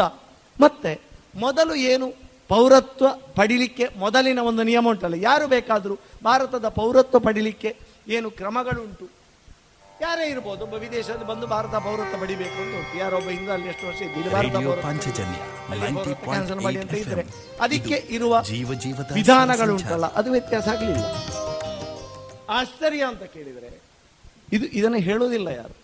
ಮತ್ತೆ 0.58 0.92
ಮೊದಲು 1.36 1.76
ಏನು 1.76 2.08
ಪೌರತ್ವ 2.50 3.06
ಪಡಿಲಿಕ್ಕೆ 3.36 3.86
ಮೊದಲಿನ 3.96 4.40
ಒಂದು 4.42 4.64
ನಿಯಮ 4.64 4.88
ಉಂಟಲ್ಲ 4.90 5.16
ಯಾರು 5.22 5.48
ಬೇಕಾದರೂ 5.48 5.96
ಭಾರತದ 6.24 6.68
ಪೌರತ್ವ 6.70 7.20
ಪಡಿಲಿಕ್ಕೆ 7.20 7.70
ಏನು 8.08 8.32
ಕ್ರಮಗಳುಂಟು. 8.32 9.06
ಯಾರೇ 10.02 10.26
ಇರ್ಬೋದು 10.30 10.64
ಒಬ್ಬ 10.64 10.76
ವಿದೇಶದಲ್ಲಿ 10.76 11.26
ಬಂದು 11.26 11.48
ಭಾರತ 11.48 11.76
ಪೌರತ್ವ 11.86 12.18
ಪಡಿಬೇಕು 12.22 12.58
ಅಂತ 12.62 12.74
ಉಂಟು. 12.76 12.94
ಯಾರೊಬ್ಬ 12.98 13.30
ಹಿಂದೆ 13.30 13.52
ಅಲ್ಲಿ 13.52 13.68
ಎಷ್ಟು 13.68 13.86
ವರ್ಷ 13.88 14.02
ಇದ್ದು 14.02 14.20
ಇಲ್ಲಿ 14.20 14.32
ಭಾರತ 14.34 14.46
ರೇಡಿಯೋ 14.48 14.70
ಪೌರತ್ವ 14.70 14.86
ಪಾಂಚಜನ್ಯ 14.88 15.40
ಅಲ್ಲಿ 15.70 15.84
ನೈಂಟಿ 15.86 16.14
ಪೌರತ್ವ 16.16 16.32
cancel 16.32 16.60
ಮಾಡಿ 16.64 16.78
ಅಂತ 16.78 16.94
ಇದ್ರೆ 17.04 17.24
ಅದಕ್ಕೆ 17.60 17.98
ಇರುವ 18.10 18.34
ಜೀವ 18.50 18.74
ಜೀವ 18.86 18.98
ವಿಧಾನಗಳು 19.12 19.76
ಉಂಟಲ್ಲ 19.76 20.06
ಅದು 20.14 20.32
ವ್ಯತ್ಯಾಸ 20.32 20.68
ಆಗಲಿಲ್ಲ. 20.68 21.06
ಆಶ್ಚರ್ಯ 22.50 23.04
ಅಂತ 23.04 23.24
ಕೇಳಿದರೆ 23.36 23.70
ಇದು 24.54 24.66
ಇದನ್ನು 24.66 24.98
ಹೇಳೋದಿಲ್ಲ 24.98 25.48
ಯಾರು? 25.48 25.76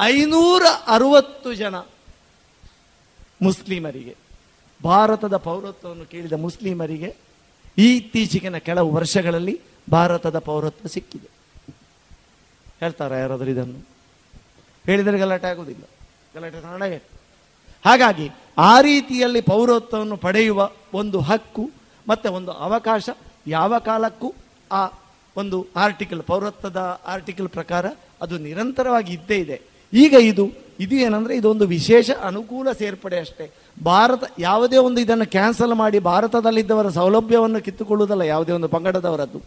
ಐನೂರ 0.00 0.62
ಅರವತ್ತು 0.86 1.54
ಜನ 1.54 1.76
ಮುಸ್ಲಿಮರಿಗೆ, 3.42 4.16
ಭಾರತದ 4.84 5.36
ಪೌರತ್ವವನ್ನು 5.36 6.04
ಕೇಳಿದ 6.04 6.32
ಮುಸ್ಲಿಮರಿಗೆ 6.32 7.16
ಇತ್ತೀಚೆಗಿನ 7.78 8.56
ಕೆಲವು 8.56 8.92
ವರ್ಷಗಳಲ್ಲಿ 8.92 9.60
ಭಾರತದ 9.92 10.38
ಪೌರತ್ವ 10.38 10.88
ಸಿಕ್ಕಿದೆ. 10.88 11.28
ಹೇಳ್ತಾರ 12.80 13.14
ಯಾರಾದರೂ 13.14 13.50
ಇದನ್ನು? 13.50 13.86
ಹೇಳಿದರೆ 14.86 15.18
ಗಲಾಟೆ 15.18 15.46
ಆಗುವುದಿಲ್ಲ. 15.46 15.82
ಗಲಾಟೆ 16.34 16.60
ಕಾರಣವೇ 16.60 16.96
ಹಾಗಾಗಿ 17.84 18.30
ಆ 18.58 18.80
ರೀತಿಯಲ್ಲಿ 18.80 19.40
ಪೌರತ್ವವನ್ನು 19.40 20.16
ಪಡೆಯುವ 20.16 20.70
ಒಂದು 20.94 21.20
ಹಕ್ಕು 21.20 21.70
ಮತ್ತೆ 22.08 22.28
ಒಂದು 22.28 22.52
ಅವಕಾಶ 22.52 23.08
ಯಾವ 23.46 23.78
ಕಾಲಕ್ಕೂ 23.78 24.34
ಆ 24.72 24.86
ಒಂದು 25.36 25.66
ಆರ್ಟಿಕಲ್ 25.76 26.22
ಪೌರತ್ವದ 26.22 27.00
ಆರ್ಟಿಕಲ್ 27.06 27.48
ಪ್ರಕಾರ 27.48 27.86
ಅದು 28.22 28.38
ನಿರಂತರವಾಗಿ 28.38 29.12
ಇದ್ದೇ 29.12 29.36
ಇದೆ. 29.36 29.60
ಈಗ 29.92 30.12
ಇದು 30.12 30.68
ಇದು 30.80 30.94
ಏನಂದ್ರೆ 30.94 31.36
ಇದೊಂದು 31.36 31.66
ವಿಶೇಷ 31.66 32.10
ಅನುಕೂಲ 32.10 32.72
ಸೇರ್ಪಡೆ 32.72 33.20
ಅಷ್ಟೇ. 33.20 33.50
ಭಾರತ, 33.84 34.24
ಯಾವುದೇ 34.38 34.76
ಒಂದು 34.76 35.00
ಇದನ್ನು 35.00 35.30
ಕ್ಯಾನ್ಸಲ್ 35.30 35.74
ಮಾಡಿ 35.74 35.98
ಭಾರತದಲ್ಲಿದ್ದವರ 35.98 36.88
ಸೌಲಭ್ಯವನ್ನು 36.88 37.60
ಕಿತ್ತುಕೊಳ್ಳುವುದಲ್ಲ, 37.60 38.22
ಯಾವುದೇ 38.22 38.52
ಒಂದು 38.52 38.68
ಪಂಗಡದವರದ್ದು. 38.68 39.42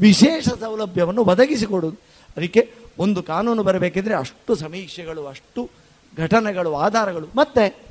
ವಿಶೇಷ 0.00 0.48
ಸೌಲಭ್ಯವನ್ನು 0.48 1.24
ಒದಗಿಸಿಕೊಡುವುದು. 1.24 1.98
ಅದಕ್ಕೆ 2.36 2.72
ಒಂದು 2.98 3.22
ಕಾನೂನು 3.22 3.62
ಬರಬೇಕಿದ್ರೆ 3.62 4.14
ಅಷ್ಟು 4.14 4.54
ಸಮೀಕ್ಷೆಗಳು, 4.54 5.26
ಅಷ್ಟು 5.26 5.70
ಘಟನೆಗಳು, 6.18 6.74
ಆಧಾರಗಳು. 6.74 7.26
ಮತ್ತೆ 7.36 7.86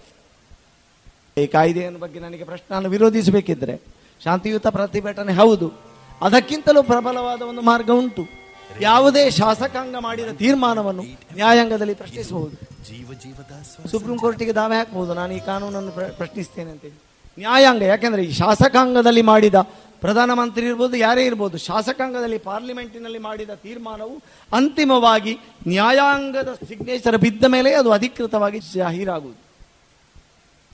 ಈ 1.38 1.48
ಕಾಯ್ದೆಯ 1.48 1.90
ಬಗ್ಗೆ 1.90 2.20
ನನಗೆ 2.20 2.44
ಪ್ರಶ್ನೆಯನ್ನು 2.44 2.90
ವಿರೋಧಿಸಬೇಕಿದ್ರೆ, 2.90 3.82
ಶಾಂತಿಯುತ 4.24 4.68
ಪ್ರತಿಭಟನೆ 4.68 5.34
ಹೌದು. 5.34 5.95
ಅದಕ್ಕಿಂತಲೂ 6.22 6.84
ಪ್ರಬಲವಾದ 6.84 7.42
ಒಂದು 7.42 7.62
ಮಾರ್ಗ 7.62 7.92
ಉಂಟು. 7.92 8.46
ಯಾವುದೇ 8.82 9.32
ಶಾಸಕಾಂಗ 9.32 9.96
ಮಾಡಿದ 10.00 10.30
ತೀರ್ಮಾನವನ್ನು 10.30 11.04
ನ್ಯಾಯಾಂಗದಲ್ಲಿ 11.34 11.94
ಪ್ರಶ್ನಿಸಬಹುದು. 11.94 12.86
ಜೀವ 12.86 13.14
ಜೀವದ 13.24 13.66
ಸುಪ್ರೀಂ 13.88 14.18
ಕೋರ್ಟಿಗೆ 14.18 14.52
ದಾವೆ 14.52 14.78
ಹಾಕಬಹುದು. 14.78 15.14
ನಾನು 15.14 15.34
ಈ 15.34 15.40
ಕಾನೂನನ್ನು 15.40 15.92
ಪ್ರ- 15.92 16.10
ಪ್ರಶ್ನಿಸ್ತೇನೆ 16.10 16.72
ಅಂತೇಳಿ 16.72 17.00
ನ್ಯಾಯಾಂಗ, 17.40 17.82
ಯಾಕೆಂದ್ರೆ 17.82 18.24
ಈ 18.24 18.32
ಶಾಸಕಾಂಗದಲ್ಲಿ 18.32 19.22
ಮಾಡಿದ 19.22 19.56
ಪ್ರಧಾನಮಂತ್ರಿ 20.02 20.66
ಇರ್ಬೋದು, 20.66 20.98
ಯಾರೇ 20.98 21.26
ಇರ್ಬೋದು, 21.26 21.58
ಶಾಸಕಾಂಗದಲ್ಲಿ 21.58 22.38
ಪಾರ್ಲಿಮೆಂಟಿನಲ್ಲಿ 22.38 23.20
ಮಾಡಿದ 23.20 23.50
ತೀರ್ಮಾನವು 23.50 24.22
ಅಂತಿಮವಾಗಿ 24.54 25.38
ನ್ಯಾಯಾಂಗದ 25.68 26.58
ಸಿಗ್ನೇಚರ್ 26.68 27.18
ಬಿದ್ದ 27.18 27.46
ಮೇಲೆ 27.46 27.74
ಅದು 27.74 27.92
ಅಧಿಕೃತವಾಗಿ 27.92 28.60
ಜಾಹೀರಾಗುವುದು. 28.60 29.46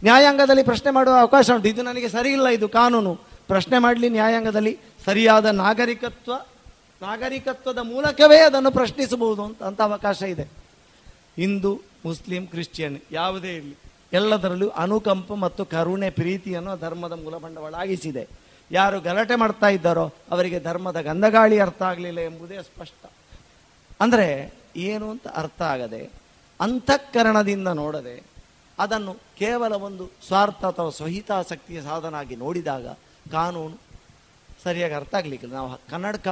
ನ್ಯಾಯಾಂಗದಲ್ಲಿ 0.04 0.64
ಪ್ರಶ್ನೆ 0.64 0.92
ಮಾಡುವ 0.92 1.14
ಅವಕಾಶ 1.14 1.50
ಉಂಟು. 1.56 1.68
ಇದು 1.68 1.82
ನನಗೆ 1.82 2.10
ಸರಿ 2.10 2.32
ಇಲ್ಲ, 2.32 2.48
ಇದು 2.48 2.70
ಕಾನೂನು. 2.70 3.16
ಪ್ರಶ್ನೆ 3.48 3.80
ಮಾಡಲಿ, 3.80 4.10
ನ್ಯಾಯಾಂಗದಲ್ಲಿ 4.10 4.80
ಸರಿಯಾದ 5.06 5.46
ನಾಗರಿಕತ್ವ, 5.46 6.34
ನಾಗರಿಕತ್ವದ 7.02 7.82
ಮೂಲಕವೇ 7.84 8.40
ಅದನ್ನು 8.40 8.72
ಪ್ರಶ್ನಿಸಬಹುದು 8.72 9.42
ಅಂತ 9.44 9.64
ಅಂತ 9.64 9.82
ಅವಕಾಶ 9.82 10.22
ಇದೆ. 10.34 10.46
ಹಿಂದೂ, 11.38 11.72
ಮುಸ್ಲಿಂ, 12.06 12.44
ಕ್ರಿಶ್ಚಿಯನ್ 12.48 12.98
ಯಾವುದೇ 13.12 13.52
ಇರಲಿ, 13.56 13.76
ಎಲ್ಲದರಲ್ಲೂ 14.14 14.68
ಅನುಕಂಪ 14.84 15.32
ಮತ್ತು 15.46 15.66
ಕರುಣೆ 15.66 16.10
ಪ್ರೀತಿಯನ್ನು 16.10 16.74
ಧರ್ಮದ 16.78 17.12
ಮೂಲ 17.24 17.36
ಬಂಡವಾಳಾಗಿಸಿದೆ 17.38 18.24
ಯಾರು 18.72 18.98
ಗಲಾಟೆ 19.02 19.36
ಮಾಡ್ತಾ 19.36 19.70
ಇದ್ದಾರೋ 19.70 20.06
ಅವರಿಗೆ 20.32 20.60
ಧರ್ಮದ 20.60 21.00
ಗಂಧಗಾಳಿ 21.02 21.60
ಅರ್ಥ 21.60 21.82
ಆಗಲಿಲ್ಲ 21.82 22.20
ಎಂಬುದೇ 22.20 22.58
ಸ್ಪಷ್ಟ. 22.62 23.02
ಅಂದರೆ 24.02 24.28
ಏನು 24.90 25.10
ಅಂತ 25.10 25.28
ಅರ್ಥ 25.42 25.62
ಆಗದೆ 25.62 26.02
ಅಂತಃಕರಣದಿಂದ 26.60 27.68
ನೋಡದೆ 27.82 28.16
ಅದನ್ನು 28.80 29.14
ಕೇವಲ 29.14 29.74
ಒಂದು 29.88 30.12
ಸ್ವಾರ್ಥ 30.28 30.62
ಅಥವಾ 30.66 30.90
ಸ್ವಹಿತಾಸಕ್ತಿಯ 30.90 31.82
ಸಾಧನ 31.82 32.16
ಆಗಿ 32.16 32.36
ನೋಡಿದಾಗ 32.36 32.88
ಕಾನೂನು 33.32 33.78
ಸರಿಯಾಗಿ 34.64 34.94
ಅರ್ಥ 34.94 35.16
ಆಗ್ಲಿಕ್ಕಿಲ್ಲ. 35.16 35.54
ನಾವು 35.54 35.80
ಕನ್ನಡಕ, 35.90 36.28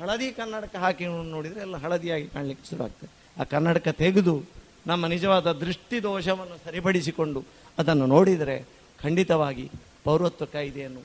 ಹಳದಿ 0.00 0.32
ಕನ್ನಡಕ 0.32 0.76
ಹಾಕಿ 0.76 1.04
ನೋಡಿದರೆ 1.06 1.60
ಎಲ್ಲ 1.60 1.76
ಹಳದಿಯಾಗಿ 1.76 2.26
ಕಾಣಲಿಕ್ಕೆ 2.26 2.70
ಶುರು 2.70 2.84
ಆಗ್ತದೆ. 2.84 3.10
ಆ 3.40 3.44
ಕನ್ನಡಕ 3.44 3.88
ತೆಗೆದು 3.88 4.44
ನಮ್ಮ 4.86 5.06
ನಿಜವಾದ 5.06 5.52
ದೃಷ್ಟಿ 5.52 6.02
ದೋಷವನ್ನು 6.02 6.56
ಸರಿಪಡಿಸಿಕೊಂಡು 6.64 7.44
ಅದನ್ನು 7.78 8.06
ನೋಡಿದರೆ 8.06 8.66
ಖಂಡಿತವಾಗಿ 9.02 9.70
ಪೌರತ್ವ 10.04 10.44
ಕಾಯ್ದೆಯನ್ನು 10.44 11.00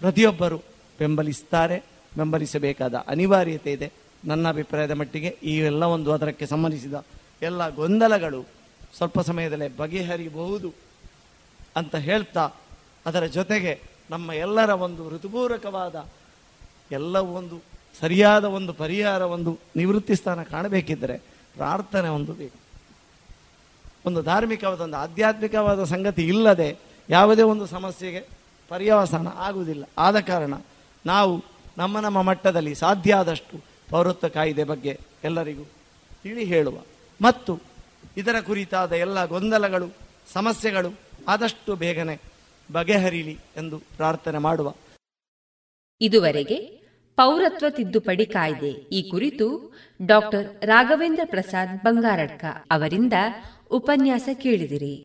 ಪ್ರತಿಯೊಬ್ಬರು 0.00 0.58
ಬೆಂಬಲಿಸ್ತಾರೆ, 0.98 1.78
ಬೆಂಬಲಿಸಬೇಕಾದ 2.16 2.94
ಅನಿವಾರ್ಯತೆ 2.94 3.72
ಇದೆ. 3.72 3.92
ನನ್ನ 4.24 4.48
ಅಭಿಪ್ರಾಯದ 4.48 4.90
ಮಟ್ಟಿಗೆ 4.90 5.28
ಈ 5.42 5.56
ಎಲ್ಲ 5.56 5.82
ಒಂದು 5.82 6.12
ಅದಕ್ಕೆ 6.12 6.46
ಸಂಬಂಧಿಸಿದ 6.46 6.94
ಎಲ್ಲ 7.42 7.68
ಗೊಂದಲಗಳು 7.68 8.46
ಸ್ವಲ್ಪ 8.96 9.20
ಸಮಯದಲ್ಲೇ 9.20 9.68
ಬಗೆಹರಿಬಹುದು 9.68 10.74
ಅಂತ 11.76 11.96
ಹೇಳ್ತಾ 11.96 12.44
ಅದರ 13.06 13.24
ಜೊತೆಗೆ 13.26 13.89
ನಮ್ಮ 14.10 14.32
ಎಲ್ಲರ 14.32 14.70
ಒಂದು 14.70 15.10
ಋತುಪೂರಕವಾದ 15.10 16.06
ಎಲ್ಲ 16.90 17.18
ಒಂದು 17.18 17.62
ಸರಿಯಾದ 18.00 18.44
ಒಂದು 18.44 18.72
ಪರಿಹಾರ, 18.72 19.22
ಒಂದು 19.22 19.58
ನಿವೃತ್ತಿ 19.76 20.14
ಸ್ಥಾನ 20.14 20.42
ಕಾಣಬೇಕಿದ್ದರೆ 20.42 21.18
ಪ್ರಾರ್ಥನೆ 21.54 22.08
ಒಂದು 22.08 22.32
ಬೇಕು. 22.32 22.58
ಒಂದು 24.06 24.22
ಧಾರ್ಮಿಕವಾದ, 24.22 24.80
ಒಂದು 24.80 24.96
ಆಧ್ಯಾತ್ಮಿಕವಾದ 24.96 25.84
ಸಂಗತಿ 25.84 26.28
ಇಲ್ಲದೆ 26.28 26.78
ಯಾವುದೇ 27.10 27.42
ಒಂದು 27.42 27.66
ಸಮಸ್ಯೆಗೆ 27.66 28.28
ಪರ್ಯವಸಾನ 28.68 29.28
ಆಗುವುದಿಲ್ಲ. 29.28 29.84
ಆದ 29.98 30.20
ಕಾರಣ 30.20 30.54
ನಾವು 31.06 31.44
ನಮ್ಮ 31.78 32.00
ನಮ್ಮ 32.00 32.22
ಮಟ್ಟದಲ್ಲಿ 32.22 32.74
ಸಾಧ್ಯ 32.74 33.14
ಆದಷ್ಟು 33.14 33.60
ಪೌರತ್ವ 33.90 34.28
ಕಾಯ್ದೆ 34.28 34.64
ಬಗ್ಗೆ 34.64 35.00
ಎಲ್ಲರಿಗೂ 35.24 35.62
ತಿಳಿ 36.22 36.44
ಹೇಳುವ. 36.44 36.74
ಮತ್ತು 37.22 37.60
ಇದರ 38.16 38.40
ಕುರಿತಾದ 38.40 38.92
ಎಲ್ಲ 38.92 39.24
ಗೊಂದಲಗಳು, 39.24 39.86
ಸಮಸ್ಯೆಗಳು 40.32 40.98
ಆದಷ್ಟು 41.28 41.74
ಬೇಗನೆ 41.74 42.20
ಬಗೆಹರಿಲಿ 42.72 43.38
ಎಂದು 43.56 43.78
ಪ್ರಾರ್ಥನೆ 43.78 44.38
ಮಾಡುವ. 44.38 44.74
ಇದುವರೆಗೆ 46.00 46.56
ಪೌರತ್ವ 47.16 47.66
ತಿದ್ದುಪಡಿ 47.70 48.26
ಕಾಯ್ದೆ 48.26 48.70
ಈ 48.70 49.10
ಕುರಿತು 49.10 49.74
ಡಾಕ್ಟರ್ 50.06 50.64
ರಾಘವೇಂದ್ರ 50.64 51.20
ಪ್ರಸಾದ್ 51.24 51.84
ಬಂಗಾರಡ್ಕ 51.84 52.44
ಅವರಿಂದ 52.70 53.12
ಉಪನ್ಯಾಸ 53.70 54.28
ಕೇಳಿದಿರಿ. 54.32 55.04